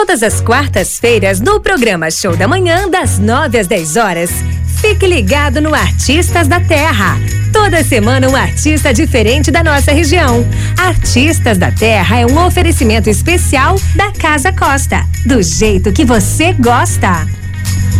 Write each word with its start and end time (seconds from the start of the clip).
Todas 0.00 0.22
as 0.22 0.40
quartas-feiras 0.40 1.40
no 1.40 1.58
programa 1.58 2.08
Show 2.08 2.36
da 2.36 2.46
Manhã, 2.46 2.88
das 2.88 3.18
9 3.18 3.58
às 3.58 3.66
10 3.66 3.96
horas. 3.96 4.30
Fique 4.80 5.04
ligado 5.08 5.60
no 5.60 5.74
Artistas 5.74 6.46
da 6.46 6.60
Terra. 6.60 7.16
Toda 7.52 7.82
semana 7.82 8.28
um 8.28 8.36
artista 8.36 8.94
diferente 8.94 9.50
da 9.50 9.64
nossa 9.64 9.90
região. 9.90 10.46
Artistas 10.78 11.58
da 11.58 11.72
Terra 11.72 12.20
é 12.20 12.24
um 12.24 12.46
oferecimento 12.46 13.10
especial 13.10 13.74
da 13.96 14.12
Casa 14.12 14.52
Costa. 14.52 15.04
Do 15.26 15.42
jeito 15.42 15.92
que 15.92 16.04
você 16.04 16.52
gosta. 16.52 17.26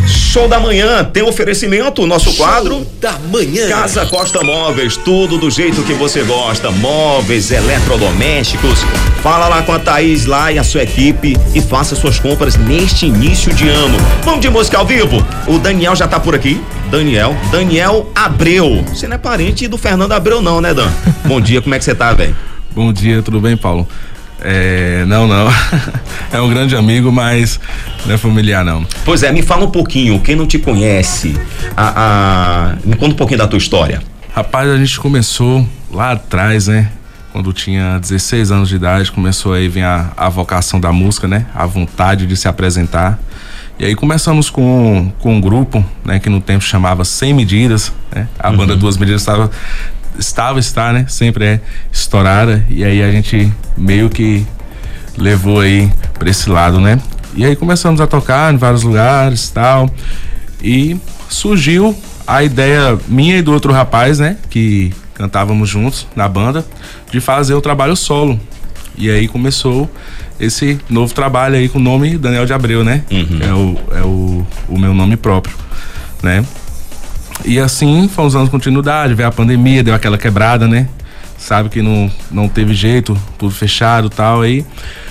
Show 0.09 0.48
da 0.48 0.59
manhã 0.59 1.04
tem 1.04 1.22
oferecimento, 1.22 2.06
nosso 2.06 2.30
Show 2.32 2.36
quadro 2.36 2.86
da 3.00 3.12
manhã. 3.30 3.68
Casa 3.68 4.07
Costa 4.07 4.43
Móveis, 4.43 4.96
tudo 4.96 5.36
do 5.36 5.50
jeito 5.50 5.82
que 5.82 5.93
você 5.93 6.22
gosta. 6.22 6.70
Móveis, 6.70 7.50
eletrodomésticos. 7.50 8.80
Fala 9.22 9.48
lá 9.48 9.62
com 9.62 9.72
a 9.72 9.79
Thaís 9.79 10.26
lá 10.26 10.50
e 10.50 10.58
a 10.58 10.64
sua 10.64 10.82
equipe 10.82 11.36
e 11.54 11.61
faça 11.61 11.94
suas 11.94 12.18
compras 12.18 12.57
neste 12.57 13.07
início 13.07 13.52
de 13.52 13.68
ano. 13.68 13.99
Vamos 14.22 14.40
de 14.40 14.49
música 14.49 14.79
ao 14.79 14.86
vivo. 14.86 15.25
O 15.46 15.58
Daniel 15.58 15.94
já 15.94 16.08
tá 16.08 16.18
por 16.18 16.35
aqui. 16.35 16.61
Daniel, 16.90 17.36
Daniel 17.50 18.11
Abreu. 18.14 18.82
Você 18.88 19.07
não 19.07 19.16
é 19.16 19.18
parente 19.18 19.68
do 19.68 19.77
Fernando 19.77 20.13
Abreu 20.13 20.40
não, 20.40 20.61
né, 20.61 20.72
Dan? 20.72 20.90
Bom 21.27 21.40
dia, 21.40 21.61
como 21.61 21.75
é 21.75 21.79
que 21.79 21.85
você 21.85 21.94
tá, 21.94 22.14
velho? 22.14 22.35
Bom 22.71 22.93
dia, 22.93 23.22
tudo 23.22 23.40
bem, 23.40 23.57
Paulo? 23.57 23.86
É, 24.41 25.05
não, 25.07 25.27
não. 25.27 25.49
é 26.33 26.41
um 26.41 26.49
grande 26.49 26.77
amigo, 26.77 27.11
mas 27.11 27.59
não 28.07 28.15
é 28.15 28.19
familiar, 28.19 28.64
não. 28.64 28.87
Pois 29.05 29.23
é, 29.23 29.33
me 29.33 29.43
fala 29.43 29.64
um 29.64 29.71
pouquinho, 29.71 30.21
quem 30.21 30.37
não 30.37 30.47
te 30.47 30.59
conhece, 30.59 31.39
a, 31.77 31.93
a... 31.97 32.77
me 32.84 32.97
conta 32.97 33.14
um 33.14 33.17
pouquinho 33.17 33.39
da 33.39 33.48
tua 33.48 33.59
história. 33.59 34.01
Rapaz, 34.33 34.70
a 34.70 34.77
gente 34.77 34.98
começou 35.01 35.67
lá 35.91 36.12
atrás, 36.12 36.69
né? 36.69 36.91
Quando 37.33 37.53
tinha 37.53 37.98
16 37.98 38.51
anos 38.51 38.69
de 38.69 38.77
idade, 38.77 39.12
começou 39.12 39.53
aí 39.53 39.69
vir 39.69 39.83
a, 39.83 40.12
a 40.17 40.28
vocação 40.28 40.81
da 40.81 40.92
música, 40.92 41.27
né? 41.27 41.47
A 41.55 41.67
vontade 41.67 42.27
de 42.27 42.36
se 42.36 42.48
apresentar. 42.48 43.19
E 43.78 43.84
aí 43.84 43.95
começamos 43.95 44.50
com, 44.50 45.12
com 45.20 45.34
um 45.34 45.41
grupo, 45.41 45.84
né? 46.05 46.19
Que 46.19 46.28
no 46.28 46.41
tempo 46.41 46.64
chamava 46.64 47.05
Sem 47.05 47.33
Medidas, 47.33 47.92
né? 48.14 48.28
A 48.39 48.50
uhum. 48.50 48.56
banda 48.56 48.77
Duas 48.77 48.97
Medidas 48.97 49.23
estava 49.23 49.50
estava, 50.19 50.58
está, 50.58 50.92
né? 50.92 51.06
Sempre 51.08 51.44
é 51.44 51.61
estourada. 51.92 52.64
E 52.69 52.84
aí 52.84 53.02
a 53.02 53.11
gente 53.11 53.52
meio 53.77 54.11
que 54.11 54.47
levou 55.16 55.61
aí 55.61 55.91
para 56.19 56.28
esse 56.28 56.50
lado, 56.50 56.80
né? 56.80 57.00
E 57.34 57.44
aí 57.44 57.55
começamos 57.55 58.00
a 58.00 58.06
tocar 58.06 58.52
em 58.52 58.56
vários 58.56 58.83
lugares 58.83 59.48
tal. 59.50 59.89
E 60.62 60.96
surgiu 61.28 61.96
a 62.27 62.42
ideia 62.42 62.98
minha 63.06 63.39
e 63.39 63.42
do 63.42 63.52
outro 63.52 63.72
rapaz, 63.72 64.19
né? 64.19 64.36
Que 64.50 64.92
cantávamos 65.14 65.69
juntos 65.69 66.06
na 66.14 66.28
banda, 66.28 66.64
de 67.11 67.20
fazer 67.20 67.55
o 67.55 67.61
trabalho 67.61 67.96
solo. 67.96 68.39
E 68.96 69.11
aí 69.11 69.28
começou 69.28 69.91
esse 70.39 70.78
novo 70.89 71.12
trabalho 71.14 71.56
aí 71.56 71.69
com 71.69 71.78
o 71.78 71.83
nome 71.83 72.16
Daniel 72.16 72.46
de 72.46 72.52
Abreu, 72.52 72.84
né? 72.84 73.02
Uhum. 73.11 73.39
É, 73.41 73.52
o, 73.52 73.98
é 73.98 74.02
o, 74.02 74.46
o 74.69 74.78
meu 74.78 74.94
nome 74.94 75.16
próprio, 75.16 75.56
né? 76.22 76.44
E 77.44 77.58
assim 77.58 78.08
fomos 78.08 78.33
dando 78.34 78.50
continuidade, 78.50 79.14
veio 79.14 79.28
a 79.28 79.33
pandemia, 79.33 79.83
deu 79.83 79.94
aquela 79.94 80.19
quebrada, 80.19 80.67
né? 80.67 80.89
Sabe 81.36 81.69
que 81.69 81.80
não, 81.80 82.11
não 82.30 82.48
teve 82.48 82.75
jeito, 82.75 83.17
tudo 83.39 83.55
fechado 83.55 84.11
tal. 84.11 84.42
Aí 84.42 84.67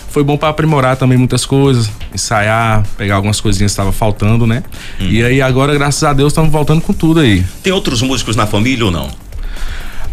foi 0.09 0.23
bom 0.23 0.38
para 0.38 0.50
aprimorar 0.50 0.97
também 0.97 1.17
muitas 1.17 1.45
coisas, 1.45 1.89
ensaiar, 2.14 2.84
pegar 2.97 3.16
algumas 3.16 3.39
coisinhas 3.39 3.72
que 3.72 3.73
estava 3.73 3.92
faltando, 3.92 4.45
né? 4.45 4.64
Hum. 5.00 5.08
E 5.09 5.23
aí 5.23 5.42
agora, 5.42 5.73
graças 5.73 6.03
a 6.03 6.11
Deus, 6.11 6.34
estamos 6.34 6.52
voltando 6.52 6.81
com 6.81 6.94
tudo 6.94 7.19
aí. 7.19 7.45
Tem 7.64 7.72
outros 7.72 8.02
músicos 8.02 8.36
na 8.36 8.45
família 8.45 8.86
ou 8.86 8.91
não? 8.91 9.09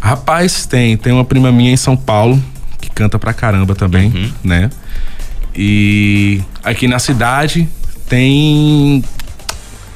Rapaz, 0.01 0.67
tem. 0.67 0.97
Tem 0.97 1.13
uma 1.13 1.25
prima 1.25 1.51
minha 1.51 1.73
em 1.73 1.77
São 1.77 1.97
Paulo 1.97 2.43
que 2.81 2.91
canta 2.91 3.19
pra 3.19 3.33
caramba 3.33 3.75
também, 3.75 4.13
uhum. 4.15 4.31
né? 4.45 4.71
E 5.57 6.43
aqui 6.63 6.87
na 6.87 6.99
cidade 6.99 7.69
tem 8.09 9.03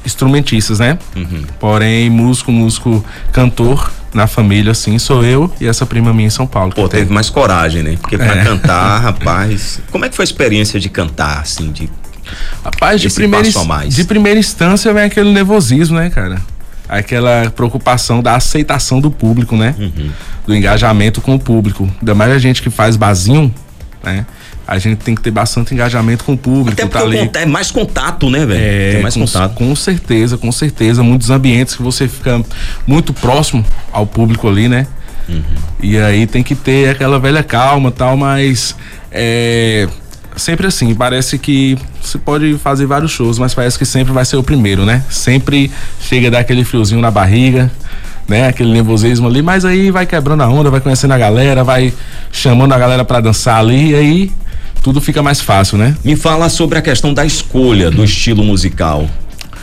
instrumentistas, 0.05 0.79
né? 0.79 0.97
Uhum. 1.15 1.43
Porém, 1.59 2.09
músico, 2.09 2.51
músico, 2.51 3.03
cantor 3.31 3.91
na 4.13 4.27
família, 4.27 4.71
assim, 4.71 4.97
sou 4.97 5.23
eu 5.23 5.51
e 5.59 5.67
essa 5.67 5.85
prima 5.85 6.13
minha 6.13 6.27
em 6.27 6.31
São 6.31 6.47
Paulo. 6.47 6.73
Pô, 6.73 6.87
teve 6.87 7.11
mais 7.11 7.29
coragem, 7.29 7.83
né? 7.83 7.97
Porque 8.01 8.17
pra 8.17 8.35
é. 8.37 8.43
cantar, 8.43 8.99
rapaz. 9.01 9.79
Como 9.91 10.05
é 10.05 10.09
que 10.09 10.15
foi 10.15 10.23
a 10.23 10.27
experiência 10.27 10.79
de 10.79 10.89
cantar, 10.89 11.39
assim, 11.39 11.71
de. 11.71 11.89
Rapaz, 12.63 13.01
de 13.01 13.09
primeira, 13.09 13.49
de 13.87 14.03
primeira 14.03 14.39
instância 14.39 14.93
vem 14.93 15.03
aquele 15.03 15.31
nervosismo, 15.31 15.97
né, 15.97 16.09
cara? 16.09 16.39
Aquela 16.87 17.49
preocupação 17.55 18.21
da 18.21 18.35
aceitação 18.35 18.99
do 18.99 19.09
público, 19.09 19.55
né? 19.55 19.75
Uhum. 19.77 20.09
Do 20.45 20.55
engajamento 20.55 21.21
com 21.21 21.35
o 21.35 21.39
público. 21.39 21.89
Ainda 21.99 22.13
mais 22.13 22.31
a 22.31 22.37
gente 22.37 22.61
que 22.61 22.69
faz 22.69 22.95
basinho, 22.95 23.53
né? 24.03 24.25
A 24.69 24.77
gente 24.77 24.99
tem 24.99 25.15
que 25.15 25.21
ter 25.21 25.31
bastante 25.31 25.73
engajamento 25.73 26.23
com 26.23 26.33
o 26.33 26.37
público. 26.37 26.79
Até 26.79 26.85
tá 26.85 27.01
tá 27.33 27.41
é 27.41 27.45
mais 27.47 27.71
contato, 27.71 28.29
né, 28.29 28.45
velho? 28.45 28.61
É, 28.61 29.01
mais 29.01 29.15
com, 29.15 29.21
contato. 29.21 29.55
Com 29.55 29.75
certeza, 29.75 30.37
com 30.37 30.51
certeza. 30.51 31.01
Muitos 31.01 31.31
ambientes 31.31 31.75
que 31.75 31.81
você 31.81 32.07
fica 32.07 32.39
muito 32.85 33.11
próximo 33.11 33.65
ao 33.91 34.05
público 34.05 34.47
ali, 34.47 34.69
né? 34.69 34.85
Uhum. 35.27 35.41
E 35.81 35.97
aí 35.97 36.27
tem 36.27 36.43
que 36.43 36.53
ter 36.53 36.89
aquela 36.89 37.19
velha 37.19 37.41
calma 37.41 37.89
tal, 37.89 38.15
mas 38.15 38.75
é 39.11 39.87
sempre 40.35 40.67
assim, 40.67 40.93
parece 40.93 41.39
que 41.39 41.75
você 41.99 42.19
pode 42.19 42.55
fazer 42.59 42.85
vários 42.85 43.11
shows, 43.11 43.39
mas 43.39 43.55
parece 43.55 43.77
que 43.77 43.85
sempre 43.85 44.13
vai 44.13 44.23
ser 44.23 44.37
o 44.37 44.43
primeiro, 44.43 44.85
né? 44.85 45.03
Sempre 45.09 45.71
chega 45.99 46.27
a 46.27 46.31
dar 46.31 46.39
aquele 46.39 46.63
friozinho 46.63 47.01
na 47.01 47.09
barriga, 47.09 47.71
né? 48.27 48.47
Aquele 48.47 48.71
nervosismo 48.71 49.27
ali, 49.27 49.41
mas 49.41 49.65
aí 49.65 49.89
vai 49.89 50.05
quebrando 50.05 50.43
a 50.43 50.47
onda, 50.47 50.69
vai 50.69 50.79
conhecendo 50.79 51.13
a 51.15 51.17
galera, 51.17 51.63
vai 51.63 51.91
chamando 52.31 52.71
a 52.71 52.77
galera 52.77 53.03
para 53.03 53.19
dançar 53.19 53.59
ali, 53.59 53.89
e 53.89 53.95
aí 53.95 54.31
tudo 54.89 55.01
fica 55.01 55.21
mais 55.21 55.39
fácil, 55.39 55.77
né? 55.77 55.95
Me 56.03 56.15
fala 56.15 56.49
sobre 56.49 56.75
a 56.75 56.81
questão 56.81 57.13
da 57.13 57.23
escolha 57.23 57.91
do 57.91 58.03
estilo 58.03 58.43
musical. 58.43 59.07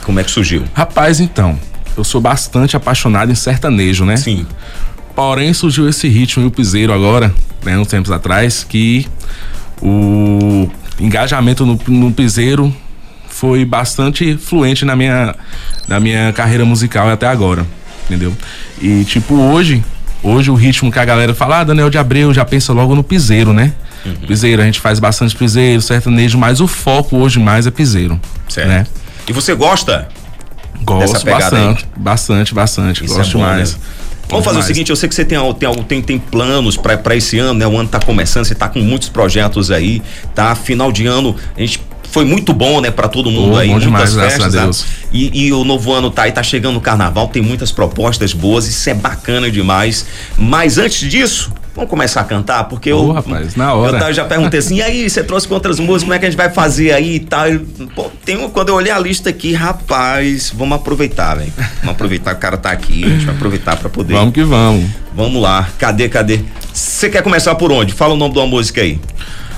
Como 0.03 0.21
é 0.21 0.23
que 0.23 0.31
surgiu? 0.31 0.63
Rapaz, 0.73 1.19
então, 1.19 1.59
eu 1.97 2.03
sou 2.05 2.21
bastante 2.21 2.77
apaixonado 2.77 3.29
em 3.29 3.35
sertanejo, 3.35 4.05
né? 4.05 4.15
Sim. 4.15 4.47
Porém, 5.13 5.53
surgiu 5.53 5.89
esse 5.89 6.07
ritmo 6.07 6.43
e 6.43 6.45
o 6.45 6.51
piseiro 6.51 6.93
agora, 6.93 7.35
né, 7.61 7.77
uns 7.77 7.89
tempos 7.89 8.09
atrás, 8.09 8.63
que 8.63 9.05
o 9.81 10.69
engajamento 10.97 11.65
no, 11.65 11.77
no 11.89 12.13
piseiro 12.13 12.73
foi 13.27 13.65
bastante 13.65 14.37
fluente 14.37 14.85
na 14.85 14.95
minha, 14.95 15.35
na 15.89 15.99
minha 15.99 16.31
carreira 16.31 16.63
musical 16.63 17.09
até 17.09 17.27
agora, 17.27 17.67
entendeu? 18.05 18.31
E 18.81 19.03
tipo, 19.03 19.35
hoje, 19.35 19.83
hoje 20.23 20.49
o 20.49 20.55
ritmo 20.55 20.89
que 20.89 20.99
a 20.99 21.05
galera 21.05 21.35
fala, 21.35 21.59
ah, 21.59 21.63
Daniel 21.65 21.89
de 21.89 21.97
Abreu 21.97 22.33
já 22.33 22.45
pensa 22.45 22.71
logo 22.71 22.95
no 22.95 23.03
piseiro, 23.03 23.51
né? 23.51 23.73
Uhum. 24.07 24.27
Piseiro, 24.27 24.61
a 24.61 24.65
gente 24.65 24.79
faz 24.79 24.99
bastante 24.99 25.35
piseiro, 25.35 25.81
sertanejo, 25.81 26.37
mas 26.37 26.61
o 26.61 26.67
foco 26.67 27.17
hoje 27.17 27.39
mais 27.39 27.67
é 27.67 27.71
piseiro. 27.71 28.19
Certo. 28.47 28.67
Né? 28.67 28.87
E 29.27 29.33
você 29.33 29.53
gosta? 29.53 30.07
Gosto 30.81 31.25
bastante, 31.25 31.85
aí? 31.85 32.01
bastante, 32.01 32.53
bastante. 32.53 33.05
Isso 33.05 33.15
gosto 33.15 33.37
é 33.37 33.39
bom, 33.39 33.45
mais. 33.45 33.73
Né? 33.73 33.79
Vamos 34.29 34.45
fazer 34.45 34.59
o 34.59 34.63
seguinte, 34.63 34.89
eu 34.89 34.95
sei 34.95 35.07
que 35.07 35.15
você 35.15 35.23
tem, 35.23 35.37
tem, 35.53 35.83
tem, 35.83 36.01
tem 36.01 36.19
planos 36.19 36.75
para 36.75 37.15
esse 37.15 37.39
ano, 37.39 37.59
né? 37.59 37.65
O 37.65 37.77
ano 37.77 37.87
tá 37.87 37.99
começando, 37.99 38.43
você 38.43 38.55
tá 38.55 38.67
com 38.67 38.79
muitos 38.79 39.07
projetos 39.07 39.71
aí, 39.71 40.01
tá? 40.35 40.53
Final 40.53 40.91
de 40.91 41.07
ano, 41.07 41.33
a 41.55 41.59
gente 41.61 41.81
foi 42.11 42.25
muito 42.25 42.53
bom, 42.53 42.81
né, 42.81 42.89
para 42.89 43.07
todo 43.07 43.29
mundo 43.29 43.53
oh, 43.53 43.57
aí, 43.57 43.67
muitas 43.67 43.83
demais, 43.83 44.13
festas, 44.13 44.53
né? 44.53 44.69
e, 45.11 45.47
e, 45.47 45.53
o 45.53 45.63
novo 45.63 45.93
ano 45.93 46.09
tá 46.09 46.23
aí, 46.23 46.31
tá 46.31 46.41
chegando 46.41 46.77
o 46.77 46.81
carnaval, 46.81 47.27
tem 47.27 47.41
muitas 47.41 47.71
propostas 47.71 48.33
boas, 48.33 48.67
isso 48.67 48.89
é 48.89 48.93
bacana 48.93 49.51
demais. 49.51 50.05
Mas 50.37 50.77
antes 50.77 51.09
disso, 51.09 51.51
Vamos 51.77 51.91
começar 51.91 52.21
a 52.21 52.23
cantar? 52.23 52.63
Porque 52.63 52.91
oh, 52.91 53.09
eu. 53.09 53.11
rapaz, 53.11 53.55
na 53.55 53.71
hora. 53.71 54.09
Eu 54.09 54.13
já 54.13 54.25
perguntei 54.25 54.59
assim, 54.59 54.77
e 54.77 54.81
aí, 54.81 55.07
você 55.07 55.23
trouxe 55.23 55.47
outras 55.53 55.79
músicas, 55.79 56.01
como 56.01 56.13
é 56.15 56.19
que 56.19 56.25
a 56.25 56.29
gente 56.31 56.37
vai 56.37 56.49
fazer 56.49 56.91
aí 56.91 57.17
e 57.17 57.19
tal? 57.19 57.45
Pô, 57.93 58.09
tem, 58.25 58.49
quando 58.49 58.69
eu 58.69 58.75
olhei 58.75 58.91
a 58.91 58.97
lista 58.97 59.29
aqui, 59.29 59.53
rapaz, 59.53 60.51
vamos 60.55 60.75
aproveitar, 60.75 61.35
velho. 61.35 61.53
Vamos 61.81 61.91
aproveitar 61.91 62.31
que 62.31 62.37
o 62.37 62.41
cara 62.41 62.57
tá 62.57 62.71
aqui, 62.71 63.03
a 63.03 63.09
gente 63.09 63.27
vai 63.27 63.35
aproveitar 63.35 63.77
para 63.77 63.89
poder. 63.89 64.15
Vamos 64.15 64.33
que 64.33 64.43
vamos. 64.43 64.89
Vamos 65.15 65.39
lá. 65.39 65.69
Cadê, 65.77 66.09
cadê? 66.09 66.39
Você 66.73 67.11
quer 67.11 67.21
começar 67.21 67.53
por 67.53 67.71
onde? 67.71 67.93
Fala 67.93 68.15
o 68.15 68.17
nome 68.17 68.33
de 68.33 68.39
uma 68.39 68.47
música 68.47 68.81
aí. 68.81 68.99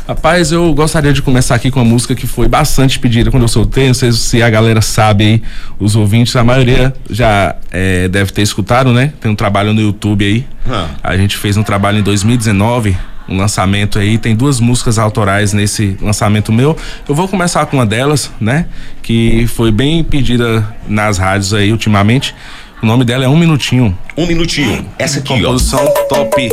Rapaz, 0.10 0.52
eu 0.52 0.74
gostaria 0.74 1.14
de 1.14 1.22
começar 1.22 1.54
aqui 1.54 1.70
com 1.70 1.80
uma 1.80 1.86
música 1.86 2.16
que 2.16 2.26
foi 2.26 2.48
bastante 2.48 2.98
pedida 2.98 3.30
quando 3.30 3.44
eu 3.44 3.48
soltei. 3.48 3.86
Não 3.86 3.94
sei 3.94 4.12
se 4.12 4.42
a 4.42 4.50
galera 4.50 4.82
sabe 4.82 5.24
aí, 5.24 5.44
os 5.80 5.96
ouvintes, 5.96 6.36
a 6.36 6.44
maioria 6.44 6.92
já 7.08 7.56
é, 7.70 8.08
deve 8.08 8.32
ter 8.32 8.42
escutado, 8.42 8.92
né? 8.92 9.14
Tem 9.22 9.30
um 9.30 9.36
trabalho 9.36 9.72
no 9.72 9.80
YouTube 9.80 10.26
aí. 10.26 10.48
Ah. 10.68 10.88
A 11.04 11.16
gente 11.16 11.38
fez 11.38 11.58
um 11.58 11.62
trabalho 11.62 12.00
em 12.00 12.02
2019 12.02 12.98
um 13.28 13.38
lançamento 13.38 14.00
aí, 14.00 14.18
tem 14.18 14.36
duas 14.36 14.60
músicas 14.60 14.98
autorais 14.98 15.54
nesse 15.54 15.96
lançamento 16.02 16.52
meu. 16.52 16.76
Eu 17.08 17.14
vou 17.14 17.28
começar 17.28 17.64
com 17.68 17.78
uma 17.78 17.86
delas, 17.86 18.32
né? 18.42 18.66
Que 19.04 19.46
foi 19.46 19.72
bem 19.72 20.04
pedida 20.04 20.68
nas 20.88 21.20
rádios 21.20 21.54
aí 21.54 21.72
ultimamente. 21.72 22.34
O 22.82 22.86
nome 22.88 23.06
dela 23.06 23.26
é 23.26 23.28
Um 23.28 23.38
Minutinho. 23.38 23.96
Um 24.18 24.26
Minutinho. 24.26 24.90
Essa 24.98 25.20
aqui, 25.20 25.28
Composição 25.28 25.86
ó. 25.86 26.16
top. 26.16 26.50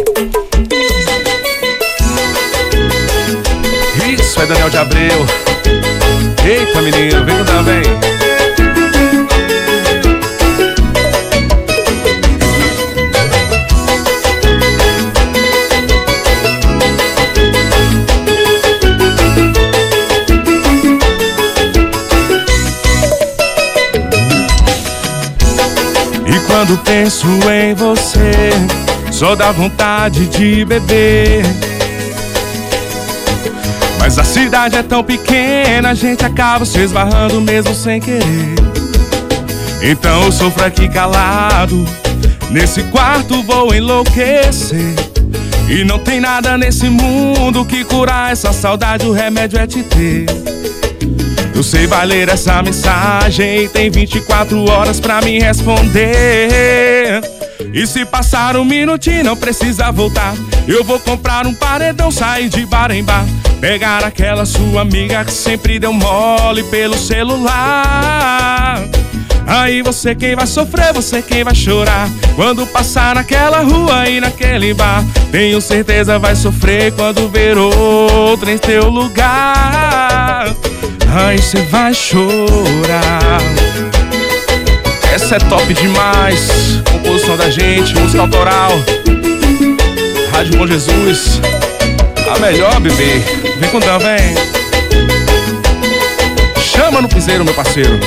isso 4.36 4.40
aí, 4.42 4.46
Daniel 4.46 4.70
de 4.70 4.76
Abreu. 4.76 5.26
Eita, 6.44 6.82
menino, 6.82 7.24
vem 7.24 7.36
com 7.38 7.44
vem. 7.62 7.82
E 26.26 26.40
quando 26.46 26.76
penso 26.84 27.26
em 27.50 27.74
você, 27.74 28.50
só 29.10 29.34
dá 29.34 29.50
vontade 29.50 30.26
de 30.26 30.64
beber. 30.64 31.65
Mas 34.06 34.20
a 34.20 34.22
cidade 34.22 34.76
é 34.76 34.84
tão 34.84 35.02
pequena, 35.02 35.90
a 35.90 35.94
gente 35.94 36.24
acaba 36.24 36.64
se 36.64 36.78
esbarrando 36.78 37.40
mesmo 37.40 37.74
sem 37.74 38.00
querer. 38.00 38.54
Então 39.82 40.22
eu 40.22 40.30
sofro 40.30 40.64
aqui 40.64 40.88
calado, 40.88 41.84
nesse 42.48 42.84
quarto 42.84 43.42
vou 43.42 43.74
enlouquecer. 43.74 44.94
E 45.68 45.82
não 45.82 45.98
tem 45.98 46.20
nada 46.20 46.56
nesse 46.56 46.88
mundo 46.88 47.64
que 47.64 47.82
curar 47.82 48.30
essa 48.30 48.52
saudade, 48.52 49.04
o 49.04 49.12
remédio 49.12 49.58
é 49.58 49.66
te 49.66 49.82
ter. 49.82 50.26
Eu 51.52 51.64
sei 51.64 51.88
vai 51.88 52.06
ler 52.06 52.28
essa 52.28 52.62
mensagem, 52.62 53.68
tem 53.70 53.90
24 53.90 54.70
horas 54.70 55.00
pra 55.00 55.20
me 55.20 55.40
responder. 55.40 57.22
E 57.76 57.86
se 57.86 58.06
passar 58.06 58.56
um 58.56 58.64
minutinho, 58.64 59.22
não 59.22 59.36
precisa 59.36 59.92
voltar. 59.92 60.34
Eu 60.66 60.82
vou 60.82 60.98
comprar 60.98 61.46
um 61.46 61.52
paredão, 61.52 62.10
sair 62.10 62.48
de 62.48 62.64
bar 62.64 62.90
em 62.90 63.04
bar. 63.04 63.26
Pegar 63.60 64.02
aquela 64.02 64.46
sua 64.46 64.80
amiga 64.80 65.22
que 65.22 65.30
sempre 65.30 65.78
deu 65.78 65.92
mole 65.92 66.62
pelo 66.70 66.96
celular. 66.96 68.82
Aí 69.46 69.82
você 69.82 70.14
quem 70.14 70.34
vai 70.34 70.46
sofrer, 70.46 70.94
você 70.94 71.20
quem 71.20 71.44
vai 71.44 71.54
chorar. 71.54 72.08
Quando 72.34 72.66
passar 72.66 73.14
naquela 73.14 73.60
rua 73.60 74.08
e 74.08 74.20
naquele 74.22 74.72
bar. 74.72 75.04
Tenho 75.30 75.60
certeza 75.60 76.18
vai 76.18 76.34
sofrer 76.34 76.92
quando 76.92 77.28
ver 77.28 77.58
outra 77.58 78.50
em 78.50 78.56
teu 78.56 78.88
lugar. 78.88 80.46
Aí 81.14 81.36
você 81.36 81.60
vai 81.66 81.92
chorar. 81.92 83.65
Essa 85.16 85.36
é 85.36 85.38
top 85.38 85.72
demais. 85.72 86.82
Composição 86.92 87.38
da 87.38 87.48
gente, 87.48 87.94
música 87.98 88.20
autoral. 88.20 88.72
Rádio 90.30 90.58
Bom 90.58 90.66
Jesus. 90.66 91.40
A 92.30 92.38
melhor, 92.38 92.78
bebê. 92.80 93.20
Vem 93.58 93.70
com 93.70 93.80
Dan, 93.80 93.98
vem. 93.98 94.34
Chama 96.62 97.00
no 97.00 97.08
piseiro, 97.08 97.46
meu 97.46 97.54
parceiro. 97.54 97.98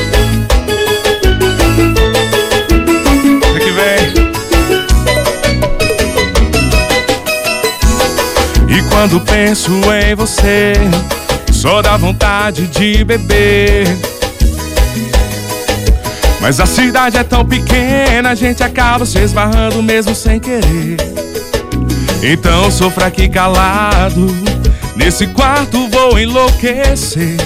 Vem 3.53 3.63
que 3.63 3.71
vem. 3.71 4.13
E 8.77 8.83
quando 8.83 9.19
penso 9.21 9.71
em 9.91 10.13
você, 10.13 10.73
só 11.51 11.81
dá 11.81 11.97
vontade 11.97 12.67
de 12.67 13.03
beber. 13.03 13.97
Mas 16.41 16.59
a 16.59 16.65
cidade 16.65 17.17
é 17.17 17.23
tão 17.23 17.45
pequena, 17.45 18.29
a 18.29 18.35
gente 18.35 18.63
acaba 18.63 19.05
se 19.05 19.19
esbarrando 19.19 19.83
mesmo 19.83 20.15
sem 20.15 20.39
querer. 20.39 20.97
Então 22.23 22.71
sofra 22.71 23.07
aqui 23.07 23.27
calado, 23.27 24.27
nesse 24.95 25.27
quarto 25.27 25.87
vou 25.89 26.17
enlouquecer. 26.17 27.37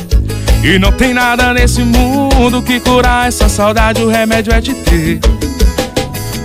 E 0.63 0.79
não 0.79 0.91
tem 0.91 1.13
nada 1.13 1.53
nesse 1.53 1.81
mundo 1.81 2.61
que 2.61 2.79
curar 2.79 3.27
essa 3.27 3.49
saudade, 3.49 4.01
o 4.01 4.09
remédio 4.09 4.53
é 4.53 4.61
te 4.61 4.73
ter. 4.73 5.19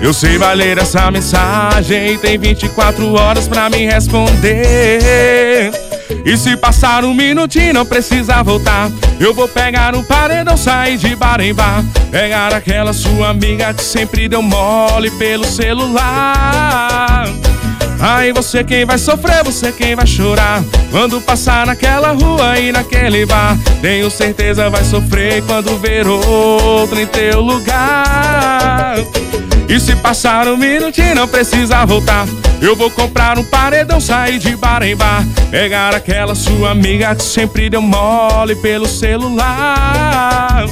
Eu 0.00 0.12
sei 0.12 0.38
vai 0.38 0.54
ler 0.54 0.78
essa 0.78 1.10
mensagem, 1.10 2.18
tem 2.18 2.38
24 2.38 3.12
horas 3.14 3.46
pra 3.46 3.68
me 3.68 3.84
responder. 3.84 5.72
E 6.28 6.36
se 6.36 6.54
passar 6.58 7.06
um 7.06 7.14
minutinho, 7.14 7.72
não 7.72 7.86
precisa 7.86 8.42
voltar. 8.42 8.90
Eu 9.18 9.32
vou 9.32 9.48
pegar 9.48 9.96
um 9.96 10.04
paredão, 10.04 10.58
sair 10.58 10.98
de 10.98 11.16
bar 11.16 11.40
em 11.40 11.54
bar. 11.54 11.82
Pegar 12.10 12.52
aquela 12.52 12.92
sua 12.92 13.30
amiga 13.30 13.72
que 13.72 13.82
sempre 13.82 14.28
deu 14.28 14.42
mole 14.42 15.10
pelo 15.12 15.46
celular. 15.46 17.24
Aí 17.98 18.30
você 18.30 18.62
quem 18.62 18.84
vai 18.84 18.98
sofrer, 18.98 19.42
você 19.42 19.72
quem 19.72 19.96
vai 19.96 20.06
chorar. 20.06 20.62
Quando 20.90 21.18
passar 21.18 21.66
naquela 21.66 22.12
rua 22.12 22.58
e 22.58 22.72
naquele 22.72 23.24
bar. 23.24 23.56
Tenho 23.80 24.10
certeza 24.10 24.68
vai 24.68 24.84
sofrer 24.84 25.42
quando 25.46 25.78
ver 25.78 26.06
outro 26.06 27.00
em 27.00 27.06
teu 27.06 27.40
lugar. 27.40 28.96
E 29.68 29.78
se 29.78 29.94
passar 29.96 30.48
um 30.48 30.56
minutinho, 30.56 31.14
não 31.14 31.28
precisa 31.28 31.84
voltar. 31.84 32.26
Eu 32.60 32.74
vou 32.74 32.90
comprar 32.90 33.38
um 33.38 33.44
paredão, 33.44 34.00
sair 34.00 34.38
de 34.38 34.56
bar 34.56 34.82
em 34.82 34.96
bar. 34.96 35.22
Pegar 35.50 35.94
aquela 35.94 36.34
sua 36.34 36.70
amiga 36.70 37.14
que 37.14 37.22
sempre 37.22 37.68
deu 37.68 37.82
mole 37.82 38.56
pelo 38.56 38.88
celular. 38.88 40.64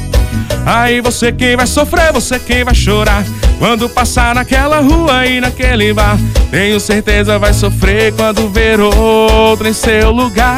Aí 0.64 1.00
você 1.02 1.30
quem 1.30 1.56
vai 1.56 1.66
sofrer, 1.66 2.10
você 2.12 2.38
quem 2.38 2.64
vai 2.64 2.74
chorar. 2.74 3.22
Quando 3.58 3.86
passar 3.88 4.34
naquela 4.34 4.80
rua 4.80 5.26
e 5.26 5.40
naquele 5.42 5.92
bar. 5.92 6.18
Tenho 6.50 6.80
certeza 6.80 7.38
vai 7.38 7.52
sofrer 7.52 8.14
quando 8.14 8.48
ver 8.48 8.80
outro 8.80 9.68
em 9.68 9.74
seu 9.74 10.10
lugar. 10.10 10.48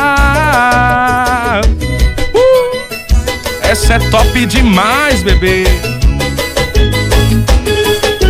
Uh! 2.32 2.78
Essa 3.62 3.94
é 3.94 3.98
top 4.10 4.46
demais, 4.46 5.22
bebê. 5.24 5.64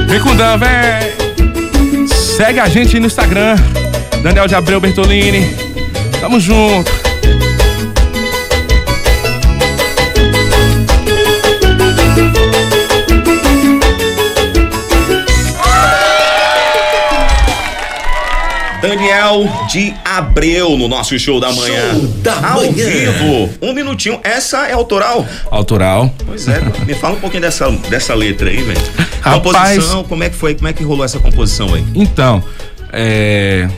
Vem 0.08 0.20
com 0.20 0.34
Dan, 0.34 0.56
vem. 0.56 2.08
Segue 2.08 2.58
a 2.58 2.66
gente 2.66 2.98
no 2.98 3.06
Instagram. 3.06 3.56
Daniel 4.22 4.48
de 4.48 4.54
Abreu 4.54 4.80
Bertolini. 4.80 5.54
Tamo 6.18 6.40
junto. 6.40 6.97
Daniel 18.80 19.44
de 19.68 19.92
Abreu 20.04 20.76
no 20.76 20.86
nosso 20.86 21.18
show 21.18 21.40
da 21.40 21.52
manhã. 21.52 21.94
Show 21.94 22.06
da 22.22 22.34
Ao 22.50 22.60
manhã. 22.60 22.72
vivo. 22.72 23.50
Um 23.60 23.72
minutinho. 23.72 24.20
Essa 24.22 24.68
é 24.68 24.72
autoral? 24.72 25.26
Autoral. 25.50 26.14
Pois 26.24 26.46
é. 26.46 26.60
Me 26.86 26.94
fala 26.94 27.16
um 27.16 27.20
pouquinho 27.20 27.42
dessa, 27.42 27.68
dessa 27.70 28.14
letra 28.14 28.48
aí, 28.48 28.62
velho. 28.62 28.80
Composição, 29.42 30.04
como 30.04 30.22
é 30.22 30.30
que 30.30 30.36
foi? 30.36 30.54
Como 30.54 30.68
é 30.68 30.72
que 30.72 30.84
rolou 30.84 31.04
essa 31.04 31.18
composição 31.18 31.74
aí? 31.74 31.84
Então, 31.94 32.42
é. 32.92 33.68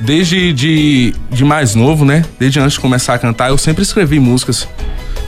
Desde 0.00 0.52
de, 0.52 1.14
de 1.30 1.44
mais 1.44 1.74
novo, 1.74 2.04
né? 2.04 2.24
Desde 2.38 2.60
antes 2.60 2.74
de 2.74 2.80
começar 2.80 3.14
a 3.14 3.18
cantar, 3.18 3.48
eu 3.48 3.58
sempre 3.58 3.82
escrevi 3.82 4.20
músicas, 4.20 4.68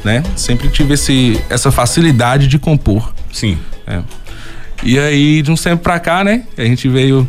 né? 0.05 0.23
Sempre 0.37 0.69
tive 0.69 0.95
esse, 0.95 1.41
essa 1.49 1.73
facilidade 1.73 2.47
de 2.47 2.59
compor. 2.59 3.13
Sim. 3.33 3.59
É. 3.87 4.01
E 4.83 4.99
aí, 4.99 5.43
de 5.43 5.51
um 5.51 5.57
tempo 5.57 5.83
pra 5.83 5.99
cá, 5.99 6.23
né? 6.23 6.45
A 6.57 6.63
gente 6.63 6.89
veio 6.89 7.27